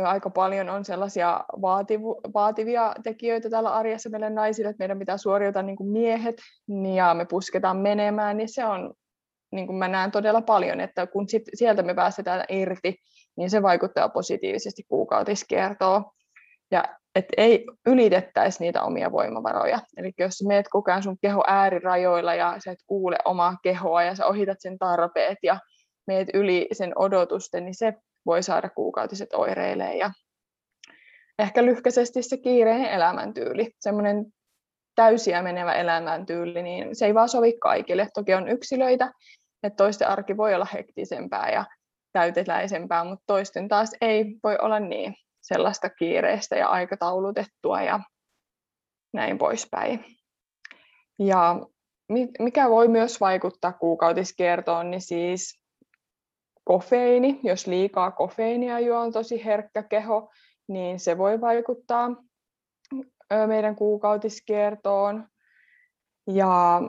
[0.04, 5.62] Aika paljon on sellaisia vaativu, vaativia tekijöitä täällä arjessa meille naisille, että meidän pitää suoriutua
[5.62, 6.36] niin kuin miehet
[6.96, 8.94] ja me pusketaan menemään, niin se on,
[9.52, 12.96] niin kuin mä näen todella paljon, että kun sit, sieltä me päästetään irti,
[13.38, 16.06] niin se vaikuttaa positiivisesti kuukautiskiertoon.
[16.72, 16.84] Ja
[17.16, 19.80] että ei ylitettäisi niitä omia voimavaroja.
[19.98, 24.16] Eli jos meet koko ajan sun keho äärirajoilla ja sä et kuule omaa kehoa ja
[24.16, 25.60] sä ohitat sen tarpeet ja
[26.08, 27.94] meet yli sen odotusten, niin se
[28.26, 29.98] voi saada kuukautiset oireilee.
[29.98, 30.12] Ja
[31.40, 34.26] ehkä lyhkäisesti se kiireinen elämäntyyli, semmoinen
[34.96, 38.08] täysiä menevä elämäntyyli, niin se ei vaan sovi kaikille.
[38.14, 39.12] Toki on yksilöitä,
[39.64, 41.66] että toisten arki voi olla hektisempää ja
[42.14, 45.16] täyteläisempää, mutta toisten taas ei voi olla niin
[45.48, 48.00] sellaista kiireistä ja aikataulutettua ja
[49.14, 50.06] näin poispäin.
[51.20, 51.60] Ja
[52.40, 55.62] mikä voi myös vaikuttaa kuukautiskiertoon, niin siis
[56.64, 60.32] kofeiini, jos liikaa kofeiinia juo on tosi herkkä keho,
[60.68, 62.10] niin se voi vaikuttaa
[63.48, 65.28] meidän kuukautiskiertoon.
[66.28, 66.82] Ja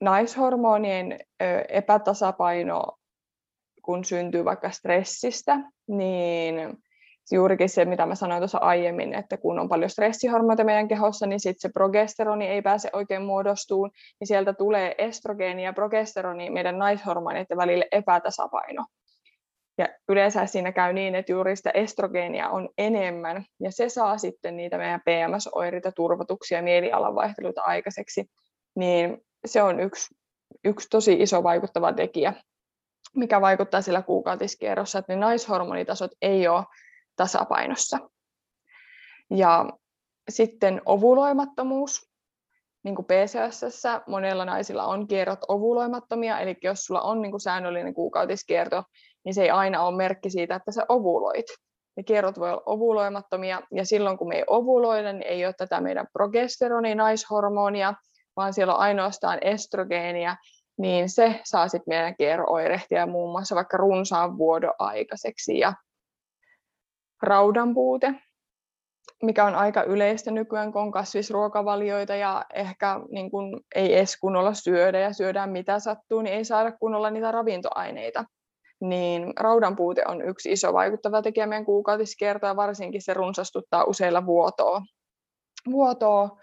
[0.00, 1.18] naishormonien
[1.68, 2.99] epätasapaino,
[3.82, 6.78] kun syntyy vaikka stressistä, niin
[7.32, 11.40] juurikin se, mitä mä sanoin tuossa aiemmin, että kun on paljon stressihormoneita meidän kehossa, niin
[11.40, 13.90] sitten se progesteroni ei pääse oikein muodostuun,
[14.20, 18.86] niin sieltä tulee estrogeeni ja progesteroni meidän naishormoneiden välille epätasapaino.
[19.78, 24.56] Ja yleensä siinä käy niin, että juuri sitä estrogeenia on enemmän, ja se saa sitten
[24.56, 28.24] niitä meidän PMS-oireita, turvotuksia, mielialanvaihteluita aikaiseksi,
[28.76, 30.14] niin se on yksi,
[30.64, 32.34] yksi tosi iso vaikuttava tekijä,
[33.16, 36.64] mikä vaikuttaa sillä kuukautiskierrossa, että ne naishormonitasot ei ole
[37.16, 37.98] tasapainossa.
[39.30, 39.66] Ja
[40.28, 42.10] sitten ovuloimattomuus,
[42.82, 47.94] niin kuin PCOS, monella naisilla on kierrot ovuloimattomia, eli jos sulla on niin kuin säännöllinen
[47.94, 48.82] kuukautiskierto,
[49.24, 51.46] niin se ei aina ole merkki siitä, että sä ovuloit.
[51.96, 55.80] Ne kierrot voi olla ovuloimattomia, ja silloin kun me ei ovuloida, niin ei ole tätä
[55.80, 57.94] meidän progesteroni, naishormonia,
[58.36, 60.36] vaan siellä on ainoastaan estrogeenia,
[60.80, 65.58] niin se saa sitten meidän kierro oirehtia muun muassa vaikka runsaan vuodon aikaiseksi.
[65.58, 65.72] Ja
[67.22, 68.14] raudan puute,
[69.22, 74.54] mikä on aika yleistä nykyään, kun on kasvisruokavalioita ja ehkä niin kun ei edes kunnolla
[74.54, 78.24] syödä ja syödään mitä sattuu, niin ei saada kunnolla niitä ravintoaineita.
[78.80, 84.82] Niin raudan puute on yksi iso vaikuttava tekijä meidän kuukautiskiertoa, varsinkin se runsastuttaa useilla vuotoa.
[85.70, 86.38] vuotoa.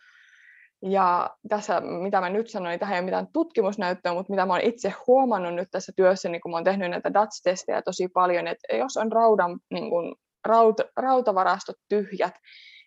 [0.81, 4.53] Ja tässä, mitä mä nyt sanoin, niin tähän ei ole mitään tutkimusnäyttöä, mutta mitä mä
[4.53, 8.47] olen itse huomannut nyt tässä työssä, niin kun mä olen tehnyt näitä DATS-testejä tosi paljon,
[8.47, 12.33] että jos on raudan niin kun, raut, rautavarastot tyhjät,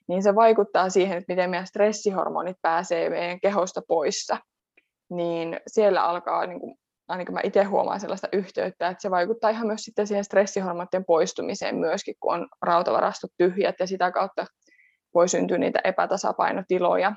[0.09, 4.39] niin se vaikuttaa siihen, että miten meidän stressihormonit pääsee meidän kehosta poissa.
[5.11, 6.75] Niin siellä alkaa, niin kuin,
[7.09, 11.77] ainakin mä itse huomaan sellaista yhteyttä, että se vaikuttaa ihan myös sitten siihen stressihormonien poistumiseen
[11.77, 14.47] myöskin, kun on rautavarastot tyhjät ja sitä kautta
[15.15, 17.13] voi syntyä niitä epätasapainotiloja.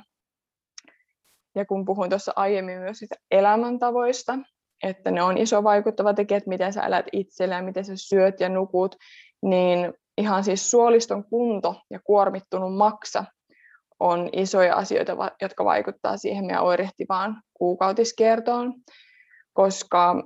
[1.56, 4.39] Ja kun puhuin tuossa aiemmin myös sitä elämäntavoista,
[4.84, 8.39] että ne on iso vaikuttava tekijä, että miten sä elät itsellä ja miten sä syöt
[8.39, 8.96] ja nukut,
[9.42, 13.26] niin ihan siis suoliston kunto ja kuormittunut maksa
[14.00, 18.74] on isoja asioita, jotka vaikuttaa siihen meidän oirehtivaan kuukautiskiertoon,
[19.54, 20.24] koska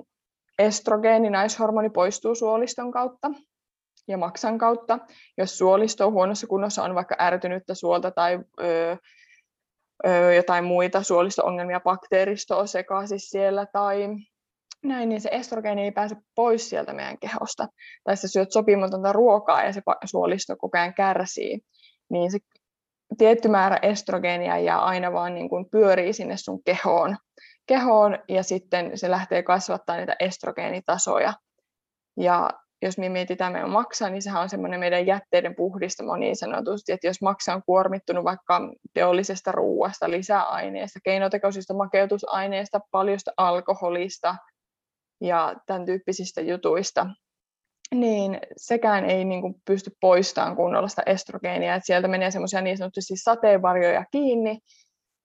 [0.60, 3.32] estrogeeni, naishormoni, poistuu suoliston kautta
[4.08, 5.00] ja maksan kautta.
[5.38, 8.96] Jos suolisto on huonossa kunnossa, on vaikka ärtynyttä suolta tai öö,
[10.36, 14.07] jotain muita suolisto-ongelmia, bakteeristo on sekaisin siellä tai
[14.83, 17.67] näin, niin se estrogeeni ei pääse pois sieltä meidän kehosta.
[18.03, 21.60] Tai sä syöt sopimatonta ruokaa ja se suolisto koko ajan kärsii,
[22.10, 22.39] niin se
[23.17, 27.17] tietty määrä estrogeenia jää aina vaan niin kuin pyörii sinne sun kehoon,
[27.67, 31.33] kehoon ja sitten se lähtee kasvattaa niitä estrogeenitasoja.
[32.17, 32.49] Ja
[32.82, 37.08] jos me mietitään meidän maksaa, niin sehän on semmoinen meidän jätteiden puhdistamo niin sanotusti, että
[37.08, 38.62] jos maksa on kuormittunut vaikka
[38.94, 44.36] teollisesta ruuasta, lisäaineista, keinotekoisista makeutusaineista, paljosta alkoholista,
[45.22, 47.08] ja tämän tyyppisistä jutuista,
[47.96, 52.78] niin sekään ei niin kuin pysty poistamaan kunnolla sitä estrogeenia, että sieltä menee semmoisia niin
[52.78, 54.60] sanotusti sateenvarjoja kiinni,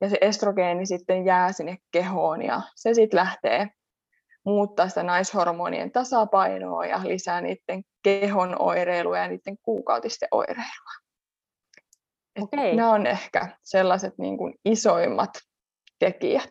[0.00, 3.68] ja se estrogeeni sitten jää sinne kehoon, ja se sitten lähtee
[4.44, 10.92] muuttaa sitä naishormonien tasapainoa ja lisää niiden kehon oireilua ja niiden kuukautisten oireilua.
[12.40, 12.74] Okay.
[12.74, 15.30] Nämä on ehkä sellaiset niin kuin isoimmat
[15.98, 16.50] tekijät.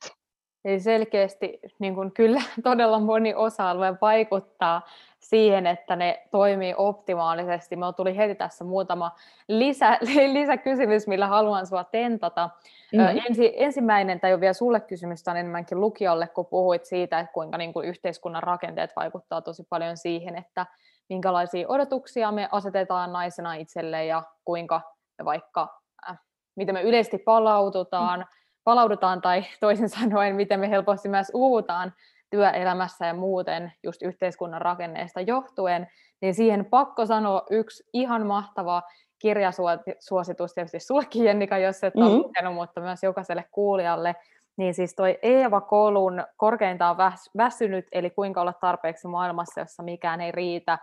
[0.65, 4.81] Eli selkeästi niin kuin kyllä todella moni osa-alue vaikuttaa
[5.21, 7.75] siihen, että ne toimii optimaalisesti.
[7.75, 9.11] Minulla tuli heti tässä muutama
[9.47, 9.97] lisä,
[10.33, 12.49] lisäkysymys, millä haluan sinua tentata.
[12.93, 13.21] Mm-hmm.
[13.27, 17.57] Ensi, ensimmäinen, tai on vielä sulle kysymystä on enemmänkin lukijalle, kun puhuit siitä, että kuinka
[17.57, 20.65] niin kuin yhteiskunnan rakenteet vaikuttaa tosi paljon siihen, että
[21.09, 24.81] minkälaisia odotuksia me asetetaan naisena itselle ja kuinka
[25.17, 26.19] me vaikka, äh,
[26.55, 28.25] miten me yleisesti palaututaan, mm
[28.63, 31.93] palaudutaan tai toisin sanoen, miten me helposti myös uuvutaan
[32.31, 35.87] työelämässä ja muuten just yhteiskunnan rakenneesta johtuen,
[36.21, 38.83] niin siihen pakko sanoa yksi ihan mahtava
[39.19, 42.11] kirjasuositus tietysti sullekin Jennika, jos et mm-hmm.
[42.11, 44.15] ole lukenut, mutta myös jokaiselle kuulijalle,
[44.57, 46.97] niin siis toi Eeva Kolun korkeintaan
[47.37, 50.79] väsynyt, eli kuinka olla tarpeeksi maailmassa, jossa mikään ei riitä,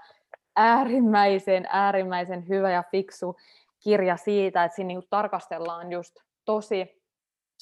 [0.57, 3.37] äärimmäisen, äärimmäisen hyvä ja fiksu
[3.81, 7.03] kirja siitä, että siinä niinku tarkastellaan just tosi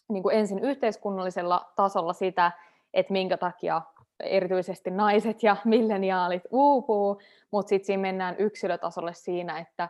[0.08, 2.52] niin kuin ensin yhteiskunnallisella tasolla sitä,
[2.96, 3.82] että minkä takia
[4.20, 9.88] erityisesti naiset ja milleniaalit uupuu, mutta sitten siinä mennään yksilötasolle siinä, että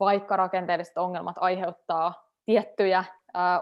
[0.00, 3.04] vaikka rakenteelliset ongelmat aiheuttaa tiettyjä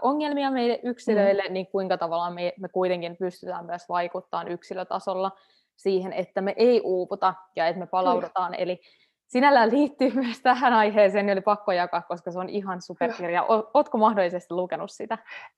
[0.01, 1.53] ongelmia meille yksilöille, mm.
[1.53, 5.31] niin kuinka tavallaan me, me kuitenkin pystytään myös vaikuttamaan yksilötasolla
[5.75, 8.51] siihen, että me ei uuputa ja että me palaudutaan.
[8.51, 8.63] Kyllä.
[8.63, 8.81] Eli
[9.29, 13.43] sinällään liittyy myös tähän aiheeseen, niin oli pakko jakaa, koska se on ihan superkirja.
[13.73, 15.17] Oletko mahdollisesti lukenut sitä?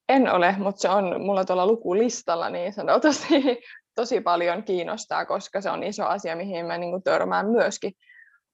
[0.10, 3.62] En ole, mutta se on mulla tuolla lukulistalla niin sanotusti
[3.96, 7.94] tosi paljon kiinnostaa, koska se on iso asia, mihin mä niin törmään myöskin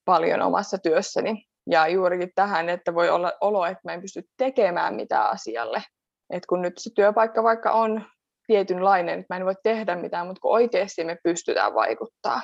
[0.05, 1.43] paljon omassa työssäni.
[1.69, 5.83] Ja juurikin tähän, että voi olla olo, että mä en pysty tekemään mitään asialle.
[6.29, 8.05] Et kun nyt se työpaikka vaikka on
[8.47, 12.41] tietynlainen, että mä en voi tehdä mitään, mutta kun oikeasti me pystytään vaikuttaa.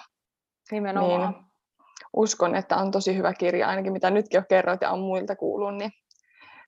[0.71, 1.31] Nimenomaan.
[1.31, 1.52] Niin
[2.13, 5.75] uskon, että on tosi hyvä kirja, ainakin mitä nytkin jo kerroit ja on muilta kuullut,
[5.75, 5.91] niin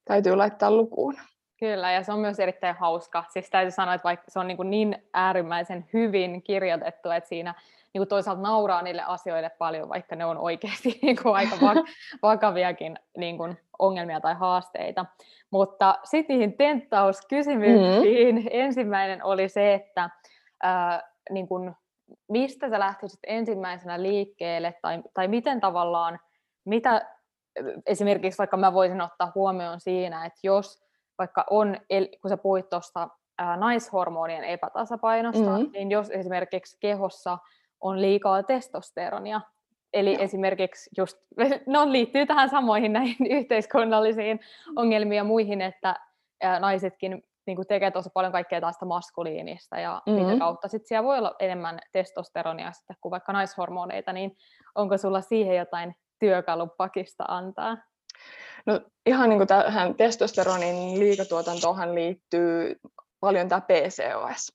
[0.06, 1.16] täytyy laittaa lukuun.
[1.60, 3.24] Kyllä, ja se on myös erittäin hauska.
[3.30, 7.56] Siis täytyy sanoa, että vaikka se on niin, niin äärimmäisen hyvin kirjoitettu, että siinä
[7.94, 11.56] niin kuin toisaalta nauraa niille asioille paljon, vaikka ne on oikeasti niin kuin aika
[12.24, 15.06] vakaviakin niin kuin ongelmia tai haasteita.
[15.52, 18.36] Mutta sitten niihin tenttauskysymyksiin.
[18.36, 18.50] Mm-hmm.
[18.52, 20.10] Ensimmäinen oli se, että
[20.64, 21.76] ää, niin kuin,
[22.30, 26.20] mistä sä lähtisit ensimmäisenä liikkeelle, tai, tai miten tavallaan,
[26.66, 27.16] mitä
[27.86, 30.84] esimerkiksi vaikka mä voisin ottaa huomioon siinä, että jos
[31.18, 31.78] vaikka on,
[32.22, 33.10] kun sä puhuit tuosta
[33.58, 35.72] naishormonien epätasapainosta, mm-hmm.
[35.74, 37.38] niin jos esimerkiksi kehossa
[37.82, 39.42] on liikaa testosteronia.
[39.94, 40.24] Eli Joo.
[40.24, 41.18] esimerkiksi just,
[41.68, 44.40] no liittyy tähän samoihin näihin yhteiskunnallisiin
[44.76, 45.96] ongelmiin ja muihin, että
[46.60, 50.26] naisetkin niin kuin tekee tosi paljon kaikkea tästä maskuliinista ja mm-hmm.
[50.26, 54.38] mitä kautta sitten siellä voi olla enemmän testosteronia sitten kuin vaikka naishormoneita, niin
[54.76, 57.78] onko sulla siihen jotain työkalupakista antaa?
[58.66, 62.76] No ihan niin kuin tähän testosteronin liikatuotantoon liittyy
[63.20, 64.52] paljon tämä PCOS.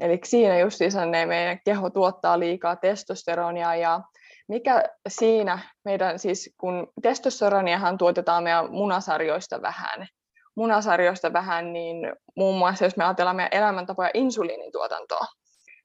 [0.00, 4.00] Eli siinä justiinsa ne meidän keho tuottaa liikaa testosteronia ja
[4.48, 10.08] mikä siinä meidän, siis kun testosteroniahan tuotetaan meidän munasarjoista vähän,
[10.56, 15.26] munasarjoista vähän, niin muun muassa jos me ajatellaan meidän elämäntapoja insuliinin tuotantoa,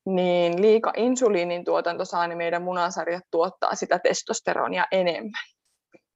[0.05, 5.43] niin liika insuliinin tuotanto saa, niin meidän munasarjat tuottaa sitä testosteronia enemmän.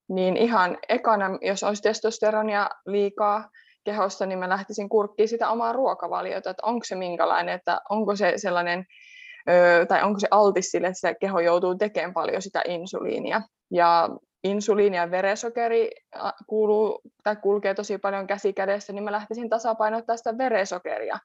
[0.09, 3.49] Niin ihan ekana, jos olisi testosteronia liikaa,
[3.85, 8.33] kehossa, niin mä lähtisin kurkkiin sitä omaa ruokavaliota, että onko se minkälainen, että onko se
[8.35, 8.85] sellainen,
[9.87, 13.41] tai onko se altis sille, että se keho joutuu tekemään paljon sitä insuliinia.
[13.71, 14.09] Ja
[14.43, 15.89] insuliini ja veresokeri
[16.47, 21.19] kuuluu, tai kulkee tosi paljon käsi kädessä, niin mä lähtisin tasapainottaa sitä veresokeria,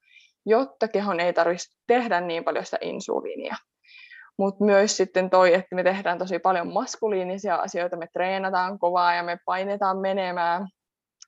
[0.45, 3.55] jotta kehon ei tarvitsisi tehdä niin paljon sitä insuliinia.
[4.37, 9.23] Mutta myös sitten toi, että me tehdään tosi paljon maskuliinisia asioita, me treenataan kovaa ja
[9.23, 10.67] me painetaan menemään,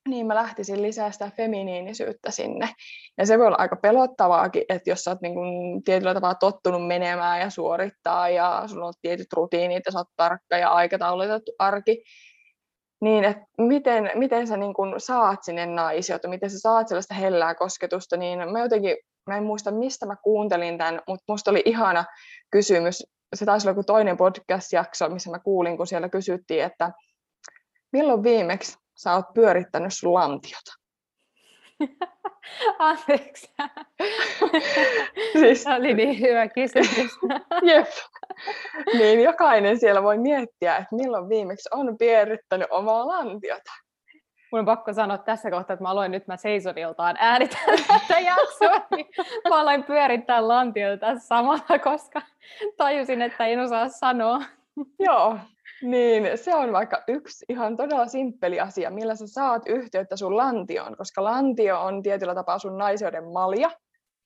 [0.08, 2.70] niin mä lähtisin lisää sitä feminiinisyyttä sinne.
[3.18, 6.88] Ja se voi olla aika pelottavaakin, että jos sä oot niin kun tietyllä tavalla tottunut
[6.88, 12.04] menemään ja suorittaa ja sulla on tietyt rutiinit ja sä oot tarkka ja aikataulutettu arki,
[13.02, 17.56] niin että miten, miten sä niin kun saat sinne naisiota, miten sä saat sellaista hellää
[17.56, 22.06] kosketusta, niin mä jotenkin, mä en muista mistä mä kuuntelin tämän, mutta musta oli ihana
[22.52, 23.04] kysymys.
[23.36, 26.92] Se taisi olla joku toinen podcast-jakso, missä mä kuulin, kun siellä kysyttiin, että
[27.94, 30.74] milloin viimeksi sä oot pyörittänyt sun lantiota?
[32.80, 33.52] Anteeksi.
[35.40, 35.64] siis...
[35.64, 37.12] Se oli niin hyvä kysymys.
[37.70, 37.88] Jep.
[38.94, 43.72] Niin jokainen siellä voi miettiä, että milloin viimeksi on pyörittänyt omaa lantiota.
[44.52, 48.88] Mun on pakko sanoa tässä kohtaa, että mä aloin nyt mä seisoniltaan äänitän tätä jaksoa,
[48.96, 49.06] niin
[49.50, 52.22] mä aloin pyörittää lantiota tässä samalla, koska
[52.78, 54.42] tajusin, että en osaa sanoa.
[55.00, 55.38] Joo,
[55.82, 60.98] niin, se on vaikka yksi ihan todella simppeli asia, millä sä saat yhteyttä sun lantioon,
[60.98, 63.72] koska lantio on tietyllä tapaa sun naiseuden malja.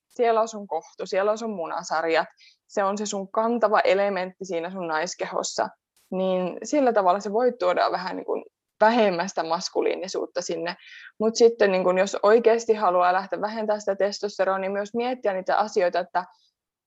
[0.10, 2.28] Siellä on sun kohtu, siellä on sun munasarjat,
[2.68, 5.70] se on se sun kantava elementti siinä sun naiskehossa.
[6.12, 8.46] Niin sillä tavalla se voi tuoda vähän niin kuin
[8.82, 10.76] vähemmästä maskuliinisuutta sinne.
[11.20, 15.58] Mutta sitten niin kun jos oikeasti haluaa lähteä vähentämään sitä testosteronia, niin myös miettiä niitä
[15.58, 16.26] asioita, että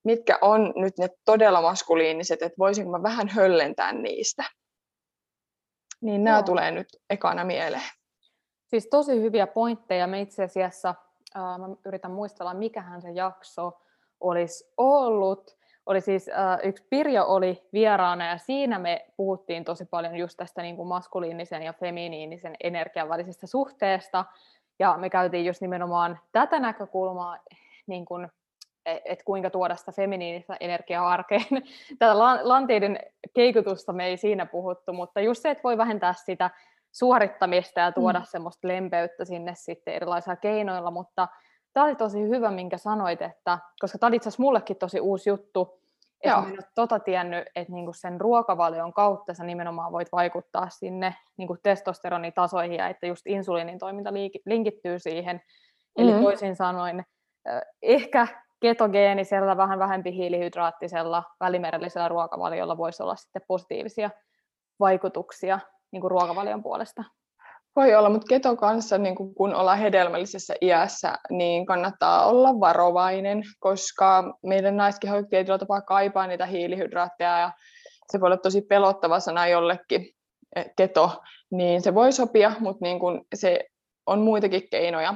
[0.05, 4.45] mitkä on nyt ne todella maskuliiniset, että voisinko mä vähän höllentää niistä.
[6.05, 6.43] Niin nämä Joo.
[6.43, 7.83] tulee nyt ekana mieleen.
[8.67, 10.07] Siis tosi hyviä pointteja.
[10.07, 10.95] Me itse asiassa,
[11.37, 13.81] äh, mä yritän muistella, mikähän se jakso
[14.21, 15.57] olisi ollut.
[15.87, 20.63] Oli siis, äh, yksi Pirjo oli vieraana ja siinä me puhuttiin tosi paljon just tästä
[20.63, 24.25] niin kuin maskuliinisen ja feminiinisen energian välisestä suhteesta.
[24.79, 27.39] Ja me käytiin just nimenomaan tätä näkökulmaa
[27.87, 28.29] niin kuin
[28.87, 31.47] että kuinka tuoda sitä feminiinistä energiaa arkeen.
[31.99, 32.99] Tätä lanteiden
[33.35, 36.51] keikutusta me ei siinä puhuttu, mutta just se, että voi vähentää sitä
[36.93, 38.25] suorittamista ja tuoda mm.
[38.29, 41.29] semmoista lempeyttä sinne sitten erilaisilla keinoilla, mutta
[41.73, 45.31] tämä oli tosi hyvä, minkä sanoit, että, koska tämä oli itse asiassa mullekin tosi uusi
[45.31, 45.81] juttu,
[46.21, 51.15] Että en ole tota tiennyt, että niinku sen ruokavalion kautta sä nimenomaan voit vaikuttaa sinne
[51.37, 54.11] niinku testosteronitasoihin ja että just insuliinin toiminta
[54.47, 55.43] linkittyy siihen.
[55.97, 56.25] Eli mm-hmm.
[56.25, 57.05] toisin sanoen,
[57.83, 58.29] ehkä
[58.65, 64.11] ketogeenisellä, vähän vähempi hiilihydraattisella, välimerellisellä ruokavaliolla voisi olla sitten positiivisia
[64.81, 65.59] vaikutuksia
[65.93, 67.05] niin kuin ruokavalion puolesta.
[67.77, 74.39] Voi olla, mutta keto kanssa, niin kun ollaan hedelmällisessä iässä, niin kannattaa olla varovainen, koska
[74.47, 77.53] meidän naiskeho tietyllä tapaa kaipaa niitä hiilihydraatteja ja
[78.13, 80.11] se voi olla tosi pelottava sana jollekin
[80.57, 83.65] e, keto, niin se voi sopia, mutta niin kun se
[84.07, 85.15] on muitakin keinoja,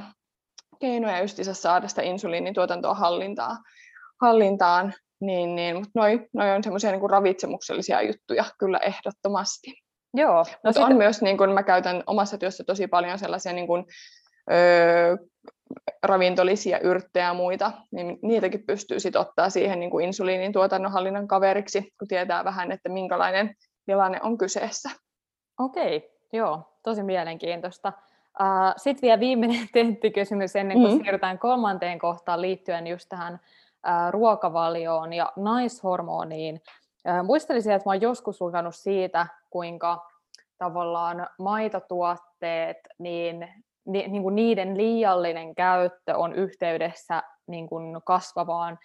[0.79, 3.57] keinoja justiinsa saada sitä insuliinituotantoa hallintaan,
[4.21, 9.73] hallintaan niin, niin, mutta noi, noi on semmoisia niin ravitsemuksellisia juttuja kyllä ehdottomasti.
[10.13, 10.35] Joo.
[10.35, 10.83] No Mutta sit...
[10.83, 13.85] on myös, niin kun mä käytän omassa työssä tosi paljon sellaisia niin kun,
[14.51, 15.17] öö,
[16.03, 21.81] ravintolisia yrttejä ja muita, niin niitäkin pystyy sitten ottaa siihen niin kuin insuliinin tuotannonhallinnan kaveriksi,
[21.99, 23.55] kun tietää vähän, että minkälainen
[23.85, 24.89] tilanne on kyseessä.
[25.59, 27.93] Okei, joo, tosi mielenkiintoista.
[28.41, 31.03] Uh, Sitten vielä viimeinen tenttikysymys ennen kuin mm-hmm.
[31.03, 36.61] siirrytään kolmanteen kohtaan liittyen just tähän uh, ruokavalioon ja naishormoniin.
[37.07, 40.09] Uh, muistelisin, että olen joskus lukenut siitä, kuinka
[40.57, 43.47] tavallaan maitotuotteet, niin,
[43.85, 48.79] ni, niin kuin niiden liiallinen käyttö on yhteydessä niin kuin kasvavaan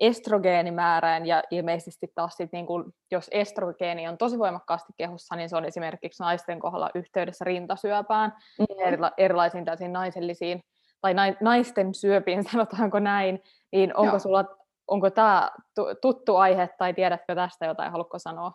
[0.00, 5.56] estrogeenimäärään ja ilmeisesti taas sit, niin kun, jos estrogeeni on tosi voimakkaasti kehossa, niin se
[5.56, 8.86] on esimerkiksi naisten kohdalla yhteydessä rintasyöpään mm-hmm.
[8.86, 10.62] erila- erilaisiin täysin naisellisiin
[11.00, 13.42] tai na- naisten syöpiin, sanotaanko näin,
[13.72, 14.18] niin onko Joo.
[14.18, 14.44] sulla
[14.88, 15.50] onko tämä
[16.02, 18.52] tuttu aihe tai tiedätkö tästä jotain, haluatko sanoa?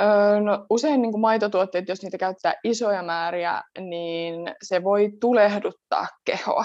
[0.00, 6.06] Öö, no, usein niin kuin maitotuotteet, jos niitä käyttää isoja määriä, niin se voi tulehduttaa
[6.24, 6.64] kehoa.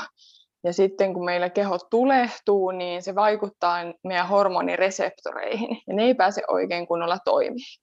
[0.64, 6.42] Ja sitten kun meillä keho tulehtuu, niin se vaikuttaa meidän hormonireseptoreihin ja ne ei pääse
[6.48, 7.82] oikein kunnolla toimimaan.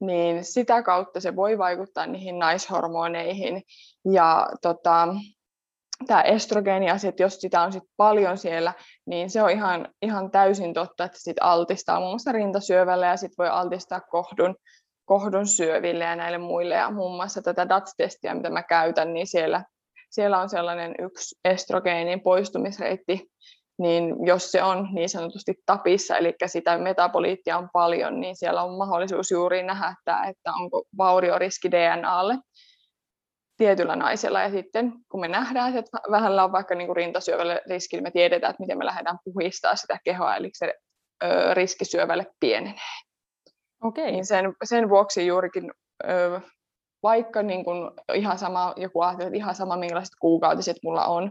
[0.00, 3.62] Niin sitä kautta se voi vaikuttaa niihin naishormoneihin.
[4.12, 5.08] Ja tota,
[6.06, 8.72] tämä estrogeeniasia, jos sitä on sit paljon siellä,
[9.06, 13.44] niin se on ihan, ihan täysin totta, että sit altistaa muun muassa rintasyövälle ja sitten
[13.44, 14.56] voi altistaa kohdun,
[15.04, 16.74] kohdun syöville ja näille muille.
[16.74, 19.64] Ja muun muassa tätä DATS-testiä, mitä mä käytän, niin siellä
[20.14, 23.30] siellä on sellainen yksi estrogeenin poistumisreitti,
[23.78, 28.78] niin jos se on niin sanotusti tapissa, eli sitä metaboliittia on paljon, niin siellä on
[28.78, 29.94] mahdollisuus juuri nähdä,
[30.28, 32.34] että, onko vaurioriski DNAlle
[33.56, 34.42] tietyllä naisella.
[34.42, 38.50] Ja sitten kun me nähdään, että vähällä on vaikka niin rintasyövälle riski, niin me tiedetään,
[38.50, 40.74] että miten me lähdetään puhistaa sitä kehoa, eli se
[41.24, 42.74] ö, riski syövälle pienenee.
[43.82, 44.10] Okay.
[44.10, 45.72] Niin sen, sen vuoksi juurikin
[46.04, 46.40] ö,
[47.04, 51.30] vaikka niin kuin ihan sama, joku ajattelee, että ihan sama millaiset kuukautiset mulla on,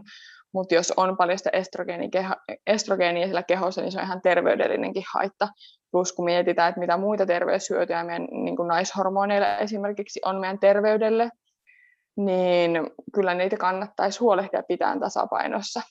[0.52, 1.50] mutta jos on paljon sitä
[2.66, 5.48] estrogeenia siellä kehossa, niin se on ihan terveydellinenkin haitta.
[5.90, 11.30] Plus kun mietitään, että mitä muita terveyshyötyjä meidän niin kuin naishormoneilla esimerkiksi on meidän terveydelle,
[12.16, 15.82] niin kyllä niitä kannattaisi huolehtia pitää tasapainossa.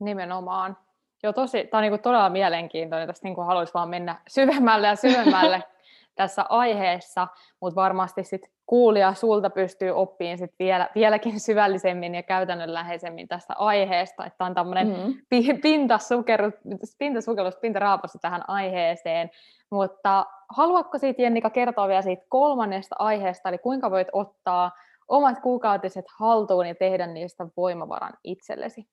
[0.00, 0.76] Nimenomaan.
[1.22, 3.08] Joo, tosi, tämä on niin kuin todella mielenkiintoinen.
[3.08, 5.62] Tästä niin haluaisi vaan mennä syvemmälle ja syvemmälle
[6.16, 7.28] tässä aiheessa,
[7.60, 14.26] mutta varmasti sit kuulija sulta pystyy oppimaan sit vielä, vieläkin syvällisemmin ja käytännönläheisemmin tästä aiheesta,
[14.26, 15.60] että on tämmöinen mm-hmm.
[15.62, 16.54] pintasukerus,
[16.98, 19.30] pintasukellus, pintaraapasu tähän aiheeseen,
[19.70, 24.70] mutta haluatko siitä Jennika kertoa vielä siitä kolmannesta aiheesta, eli kuinka voit ottaa
[25.08, 28.86] omat kuukautiset haltuun ja tehdä niistä voimavaran itsellesi?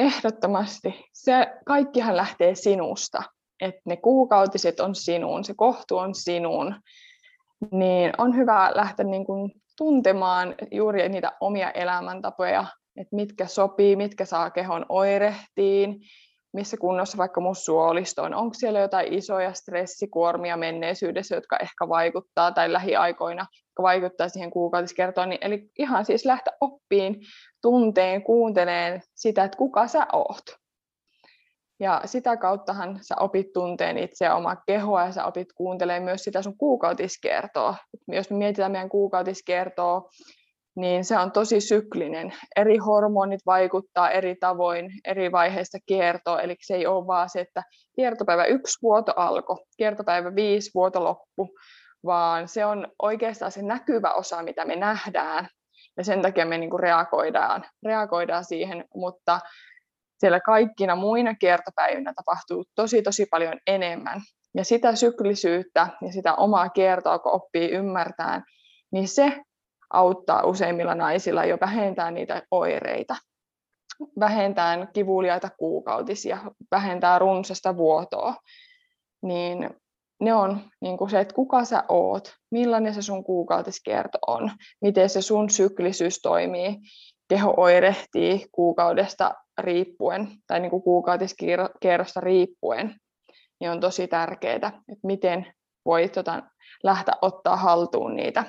[0.00, 1.10] Ehdottomasti.
[1.12, 3.22] Se kaikkihan lähtee sinusta
[3.60, 6.74] että ne kuukautiset on sinun, se kohtu on sinun,
[7.70, 12.64] niin on hyvä lähteä niin kuin tuntemaan juuri niitä omia elämäntapoja,
[12.96, 16.00] että mitkä sopii, mitkä saa kehon oirehtiin,
[16.52, 22.52] missä kunnossa vaikka mun suolisto on, onko siellä jotain isoja stressikuormia menneisyydessä, jotka ehkä vaikuttaa,
[22.52, 27.16] tai lähiaikoina, jotka vaikuttaa siihen kuukautiskertoon, niin, eli ihan siis lähteä oppiin,
[27.62, 30.63] tunteen, kuunteleen sitä, että kuka sä oot.
[31.80, 36.42] Ja sitä kauttahan sä opit tunteen itse omaa kehoa ja sä opit kuuntelemaan myös sitä
[36.42, 37.74] sun kuukautiskertoa.
[38.08, 40.10] Jos me mietitään meidän kuukautiskertoa,
[40.76, 42.32] niin se on tosi syklinen.
[42.56, 47.62] Eri hormonit vaikuttaa eri tavoin eri vaiheista kiertoa, eli se ei ole vaan se, että
[47.96, 51.54] kiertopäivä yksi vuoto alkoi, kiertopäivä viisi vuoto loppu,
[52.04, 55.48] vaan se on oikeastaan se näkyvä osa, mitä me nähdään,
[55.96, 59.40] ja sen takia me niinku reagoidaan, reagoidaan siihen, mutta
[60.24, 64.20] siellä kaikkina muina kiertopäivinä tapahtuu tosi tosi paljon enemmän.
[64.54, 68.44] Ja sitä syklisyyttä ja sitä omaa kiertoa, kun oppii ymmärtämään,
[68.92, 69.42] niin se
[69.92, 73.16] auttaa useimmilla naisilla jo vähentää niitä oireita,
[74.20, 76.38] vähentää kivuliaita kuukautisia,
[76.70, 78.34] vähentää runsasta vuotoa.
[79.22, 79.70] niin
[80.20, 84.50] ne on niin kuin se, että kuka sä oot, millainen se sun kuukautiskierto on,
[84.82, 86.76] miten se sun syklisyys toimii,
[87.28, 92.94] keho oirehtii kuukaudesta riippuen tai niin kuin kuukautiskierrosta riippuen,
[93.60, 95.46] niin on tosi tärkeää, että miten
[95.84, 96.42] voi tota,
[96.82, 98.44] lähteä ottaa haltuun niitä.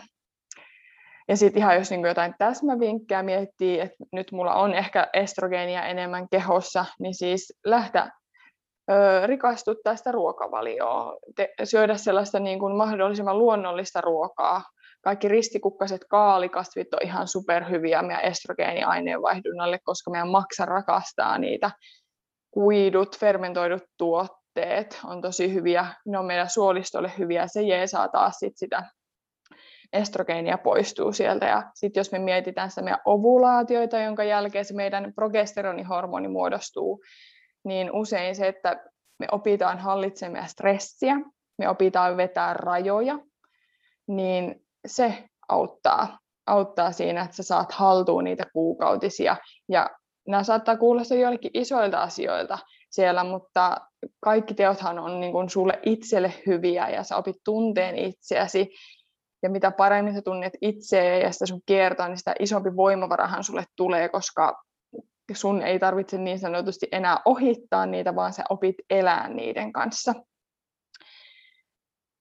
[1.27, 6.29] Ja sitten ihan jos niin jotain täsmävinkkejä miettii, että nyt mulla on ehkä estrogeenia enemmän
[6.29, 8.11] kehossa, niin siis lähteä
[9.25, 11.17] rikastuttaa sitä ruokavalioa,
[11.63, 14.63] syödä sellaista niin kuin mahdollisimman luonnollista ruokaa.
[15.05, 21.71] Kaikki ristikukkaset kaalikasvit on ihan superhyviä meidän estrogeeniaineenvaihdunnalle, koska meidän maksa rakastaa niitä.
[22.51, 28.57] Kuidut, fermentoidut tuotteet on tosi hyviä, ne on meidän suolistolle hyviä, se jeesaa taas sit
[28.57, 28.83] sitä
[29.93, 31.45] estrogeenia poistuu sieltä.
[31.45, 37.03] Ja sitten jos me mietitään sitä meidän ovulaatioita, jonka jälkeen se meidän progesteronihormoni muodostuu,
[37.65, 38.83] niin usein se, että
[39.19, 41.15] me opitaan hallitsemaan stressiä,
[41.57, 43.19] me opitaan vetää rajoja,
[44.07, 49.35] niin se auttaa, auttaa siinä, että sä saat haltuun niitä kuukautisia.
[49.69, 49.89] Ja
[50.27, 52.59] nämä saattaa kuulostaa joillekin isoilta asioilta
[52.89, 53.77] siellä, mutta
[54.19, 58.69] kaikki teothan on niin kuin sulle itselle hyviä ja sä opit tunteen itseäsi.
[59.43, 63.63] Ja mitä paremmin sä tunnet itseä ja sitä sun kiertoa, niin sitä isompi voimavarahan sulle
[63.75, 64.63] tulee, koska
[65.33, 70.13] sun ei tarvitse niin sanotusti enää ohittaa niitä, vaan sä opit elää niiden kanssa.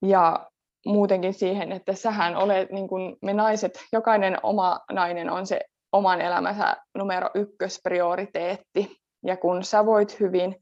[0.07, 0.51] Ja
[0.85, 5.61] muutenkin siihen, että sähän olet, niin kuin me naiset, jokainen oma nainen on se
[5.93, 8.97] oman elämänsä numero ykkös prioriteetti.
[9.27, 10.57] Ja kun sä voit hyvin,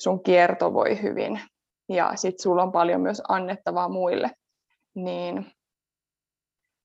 [0.00, 1.40] sun kierto voi hyvin
[1.88, 4.30] ja sit sulla on paljon myös annettavaa muille,
[4.94, 5.52] niin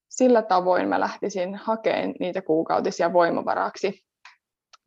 [0.10, 4.06] sillä tavoin mä lähtisin hakemaan niitä kuukautisia voimavaraksi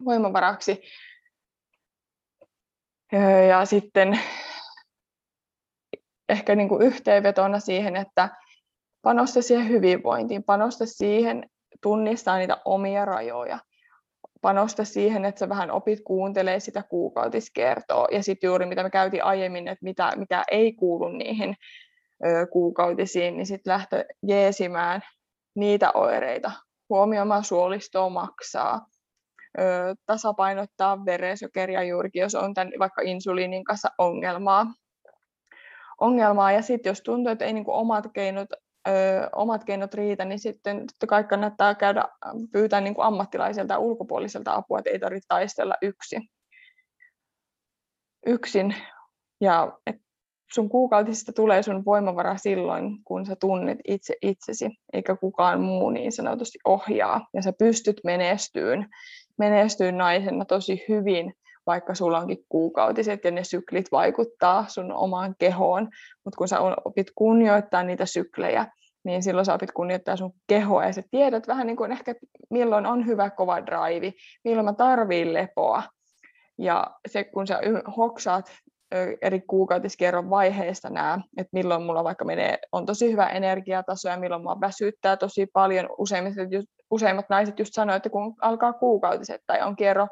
[0.05, 0.83] voimavaraksi.
[3.49, 4.21] Ja sitten
[6.29, 8.29] ehkä niin kuin yhteenvetona siihen, että
[9.03, 11.51] panosta siihen hyvinvointiin, panosta siihen
[11.83, 13.59] tunnistaa niitä omia rajoja,
[14.41, 18.07] panosta siihen, että sä vähän opit kuuntelee sitä kuukautiskertoa.
[18.13, 21.57] Ja sitten juuri mitä me käytiin aiemmin, että mitä, mitä ei kuulu niihin
[22.27, 25.03] ö, kuukautisiin, niin sitten lähtö jeesimään
[25.55, 26.53] niitä oireita,
[26.89, 28.87] huomioimaan suolistoa maksaa,
[30.07, 34.67] tasapainottaa verensokeria juurikin, jos on tämän vaikka insuliinin kanssa ongelmaa.
[36.01, 36.53] Ongelmaa.
[36.53, 38.49] Ja sitten jos tuntuu, että ei niin omat keinot
[38.89, 38.93] ö,
[39.33, 42.05] omat keinot riitä, niin sitten totta kai kannattaa käydä
[42.53, 46.29] pyytää niin ammattilaiselta ja ulkopuoliselta apua, että ei tarvitse taistella yksin.
[48.27, 48.75] yksin.
[49.41, 49.97] Ja et
[50.55, 56.13] sun kuukautisista tulee sun voimavara silloin, kun sä tunnet itse itsesi, eikä kukaan muu niin
[56.13, 57.27] sanotusti ohjaa.
[57.35, 58.89] Ja sä pystyt menestyyn
[59.39, 61.35] menestyä naisena tosi hyvin,
[61.69, 65.89] vaikka sulla onkin kuukautiset ja ne syklit vaikuttaa sun omaan kehoon,
[66.25, 68.67] mutta kun sä opit kunnioittaa niitä syklejä,
[69.05, 72.15] niin silloin sä opit kunnioittaa sun kehoa ja sä tiedät vähän niin kuin ehkä
[72.51, 74.13] milloin on hyvä kova drive,
[74.45, 75.83] milloin mä tarviin lepoa.
[76.59, 77.61] Ja se, kun sä
[77.97, 78.53] hoksaat
[79.23, 84.43] eri kuukautiskierron vaiheista nämä, että milloin mulla vaikka menee, on tosi hyvä energiataso ja milloin
[84.43, 85.89] mua väsyttää tosi paljon.
[85.99, 86.33] Useimmat,
[86.91, 90.09] useimmat naiset just sanoo, että kun alkaa kuukautiset tai on kierro,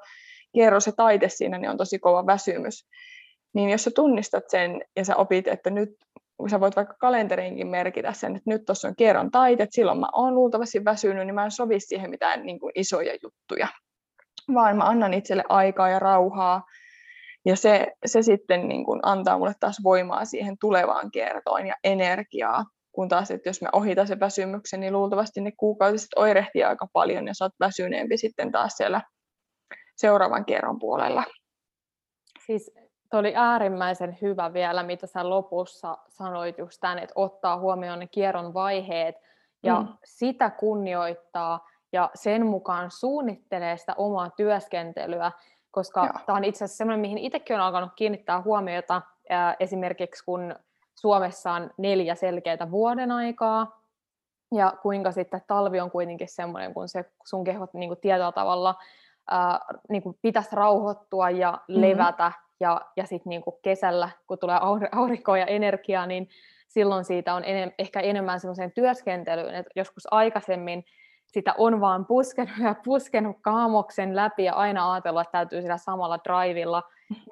[0.57, 2.89] kierro se taite siinä, niin on tosi kova väsymys.
[3.55, 5.91] Niin jos sä tunnistat sen ja sä opit, että nyt
[6.51, 10.35] sä voit vaikka kalenteriinkin merkitä sen, että nyt tuossa on kierron taite, silloin mä oon
[10.35, 13.69] luultavasti väsynyt, niin mä en sovi siihen mitään niin kuin isoja juttuja,
[14.55, 16.63] vaan mä annan itselle aikaa ja rauhaa,
[17.47, 22.65] ja se, se sitten niin kuin antaa mulle taas voimaa siihen tulevaan kiertoon ja energiaa,
[22.93, 27.27] kun taas, että jos mä ohitan sen väsymyksen, niin luultavasti ne kuukautiset oirehtii aika paljon
[27.27, 29.01] ja sä oot väsyneempi sitten taas siellä
[29.97, 31.25] seuraavan kierron puolella.
[32.47, 32.75] Siis
[33.13, 38.55] oli äärimmäisen hyvä vielä, mitä sä lopussa sanoit just tämän, että ottaa huomioon ne kierron
[38.55, 39.17] vaiheet
[39.63, 39.89] ja mm.
[40.05, 45.33] sitä kunnioittaa ja sen mukaan suunnittelee sitä omaa työskentelyä
[45.77, 49.03] koska tämä on itse asiassa sellainen, mihin itsekin on alkanut kiinnittää huomiota,
[49.61, 50.55] esimerkiksi kun
[50.95, 53.81] Suomessa on neljä selkeää vuoden aikaa,
[54.55, 58.75] ja kuinka sitten talvi on kuitenkin semmoinen, kun se sun kehot niin kuin tietyllä tavalla
[59.31, 61.83] ää, niin kuin pitäisi rauhoittua ja mm-hmm.
[61.83, 64.59] levätä, ja, ja sitten niin kesällä, kun tulee
[64.93, 66.29] aurinkoa ja energiaa, niin
[66.69, 70.85] silloin siitä on enem, ehkä enemmän semmoiseen työskentelyyn, että joskus aikaisemmin
[71.27, 76.19] sitä on vaan puskenut ja puskenut kaamoksen läpi ja aina ajatellut, että täytyy sillä samalla
[76.25, 76.83] drivilla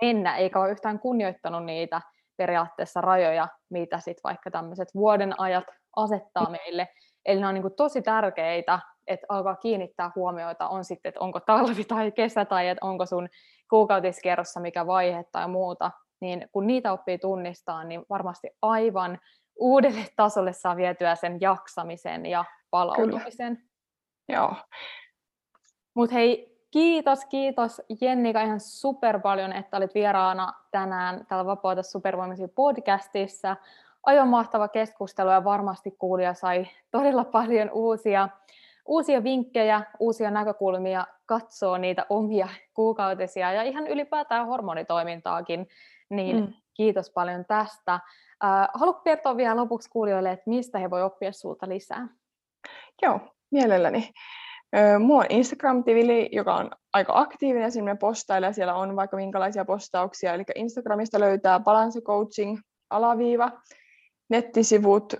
[0.02, 2.00] mennä, eikä ole yhtään kunnioittanut niitä
[2.36, 5.64] periaatteessa rajoja, mitä sitten vaikka tämmöiset vuoden ajat
[5.96, 6.88] asettaa meille.
[7.26, 11.84] Eli ne on niin tosi tärkeitä, että alkaa kiinnittää huomioita, on sitten, että onko talvi
[11.94, 13.28] tai kesä tai että onko sun
[13.70, 19.18] kuukautiskierrossa mikä vaihe tai muuta, niin kun niitä oppii tunnistaa, niin varmasti aivan
[19.56, 23.56] uudelle tasolle saa vietyä sen jaksamisen ja palautumisen.
[23.56, 23.68] Kyllä.
[24.28, 24.54] Joo.
[25.94, 32.48] Mutta hei, kiitos, kiitos Jennika ihan super paljon, että olit vieraana tänään täällä Vapauta supervoimisia
[32.48, 33.56] podcastissa.
[34.06, 38.28] Aivan mahtava keskustelu ja varmasti kuulija sai todella paljon uusia,
[38.86, 45.68] uusia vinkkejä, uusia näkökulmia katsoa niitä omia kuukautisia ja ihan ylipäätään hormonitoimintaakin.
[46.10, 46.52] Niin mm.
[46.74, 48.00] kiitos paljon tästä.
[48.74, 52.08] Haluatko kertoa vielä lopuksi kuulijoille, että mistä he voi oppia sinulta lisää?
[53.02, 54.10] Joo, mielelläni.
[54.98, 60.44] Mulla on Instagram-tili, joka on aika aktiivinen, sinne postailee, siellä on vaikka minkälaisia postauksia, eli
[60.54, 62.58] Instagramista löytää Balance Coaching
[62.90, 63.52] alaviiva,
[64.30, 65.14] nettisivut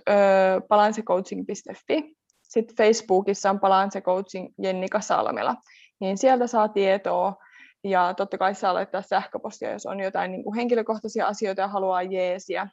[0.67, 5.55] balancecoaching.fi, sitten Facebookissa on Balance Coaching Jennika Salmela,
[5.99, 7.35] niin sieltä saa tietoa,
[7.83, 12.03] ja totta kai saa laittaa sähköpostia, jos on jotain niin kuin henkilökohtaisia asioita ja haluaa
[12.03, 12.67] jeesiä,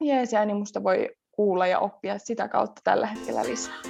[0.00, 3.82] jeesiä, niin musta voi kuulla ja oppia sitä kautta tällä hetkellä lisää.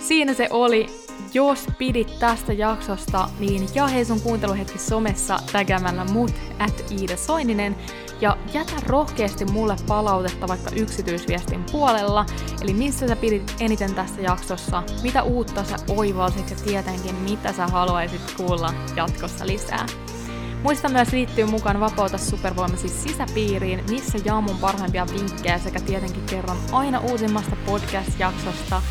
[0.00, 1.05] Siinä se oli.
[1.36, 7.76] Jos pidit tästä jaksosta, niin jahe sun kuunteluhetki somessa tägämällä mut at Iida Soininen.
[8.20, 12.26] Ja jätä rohkeasti mulle palautetta vaikka yksityisviestin puolella,
[12.62, 17.66] eli missä sä pidit eniten tästä jaksossa, mitä uutta sä oivalsit ja tietenkin mitä sä
[17.66, 19.86] haluaisit kuulla jatkossa lisää.
[20.62, 26.56] Muista myös liittyä mukaan Vapauta supervoimasi sisäpiiriin, missä jaan mun parhaimpia vinkkejä sekä tietenkin kerron
[26.72, 28.82] aina uusimmasta podcast-jaksosta,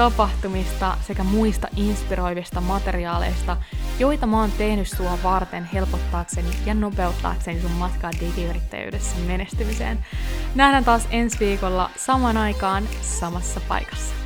[0.00, 3.56] tapahtumista sekä muista inspiroivista materiaaleista,
[3.98, 10.06] joita mä oon tehnyt sua varten helpottaakseni ja nopeuttaakseni sun matkaa digiyrittäjyydessä menestymiseen.
[10.54, 14.19] Nähdään taas ensi viikolla saman aikaan samassa paikassa.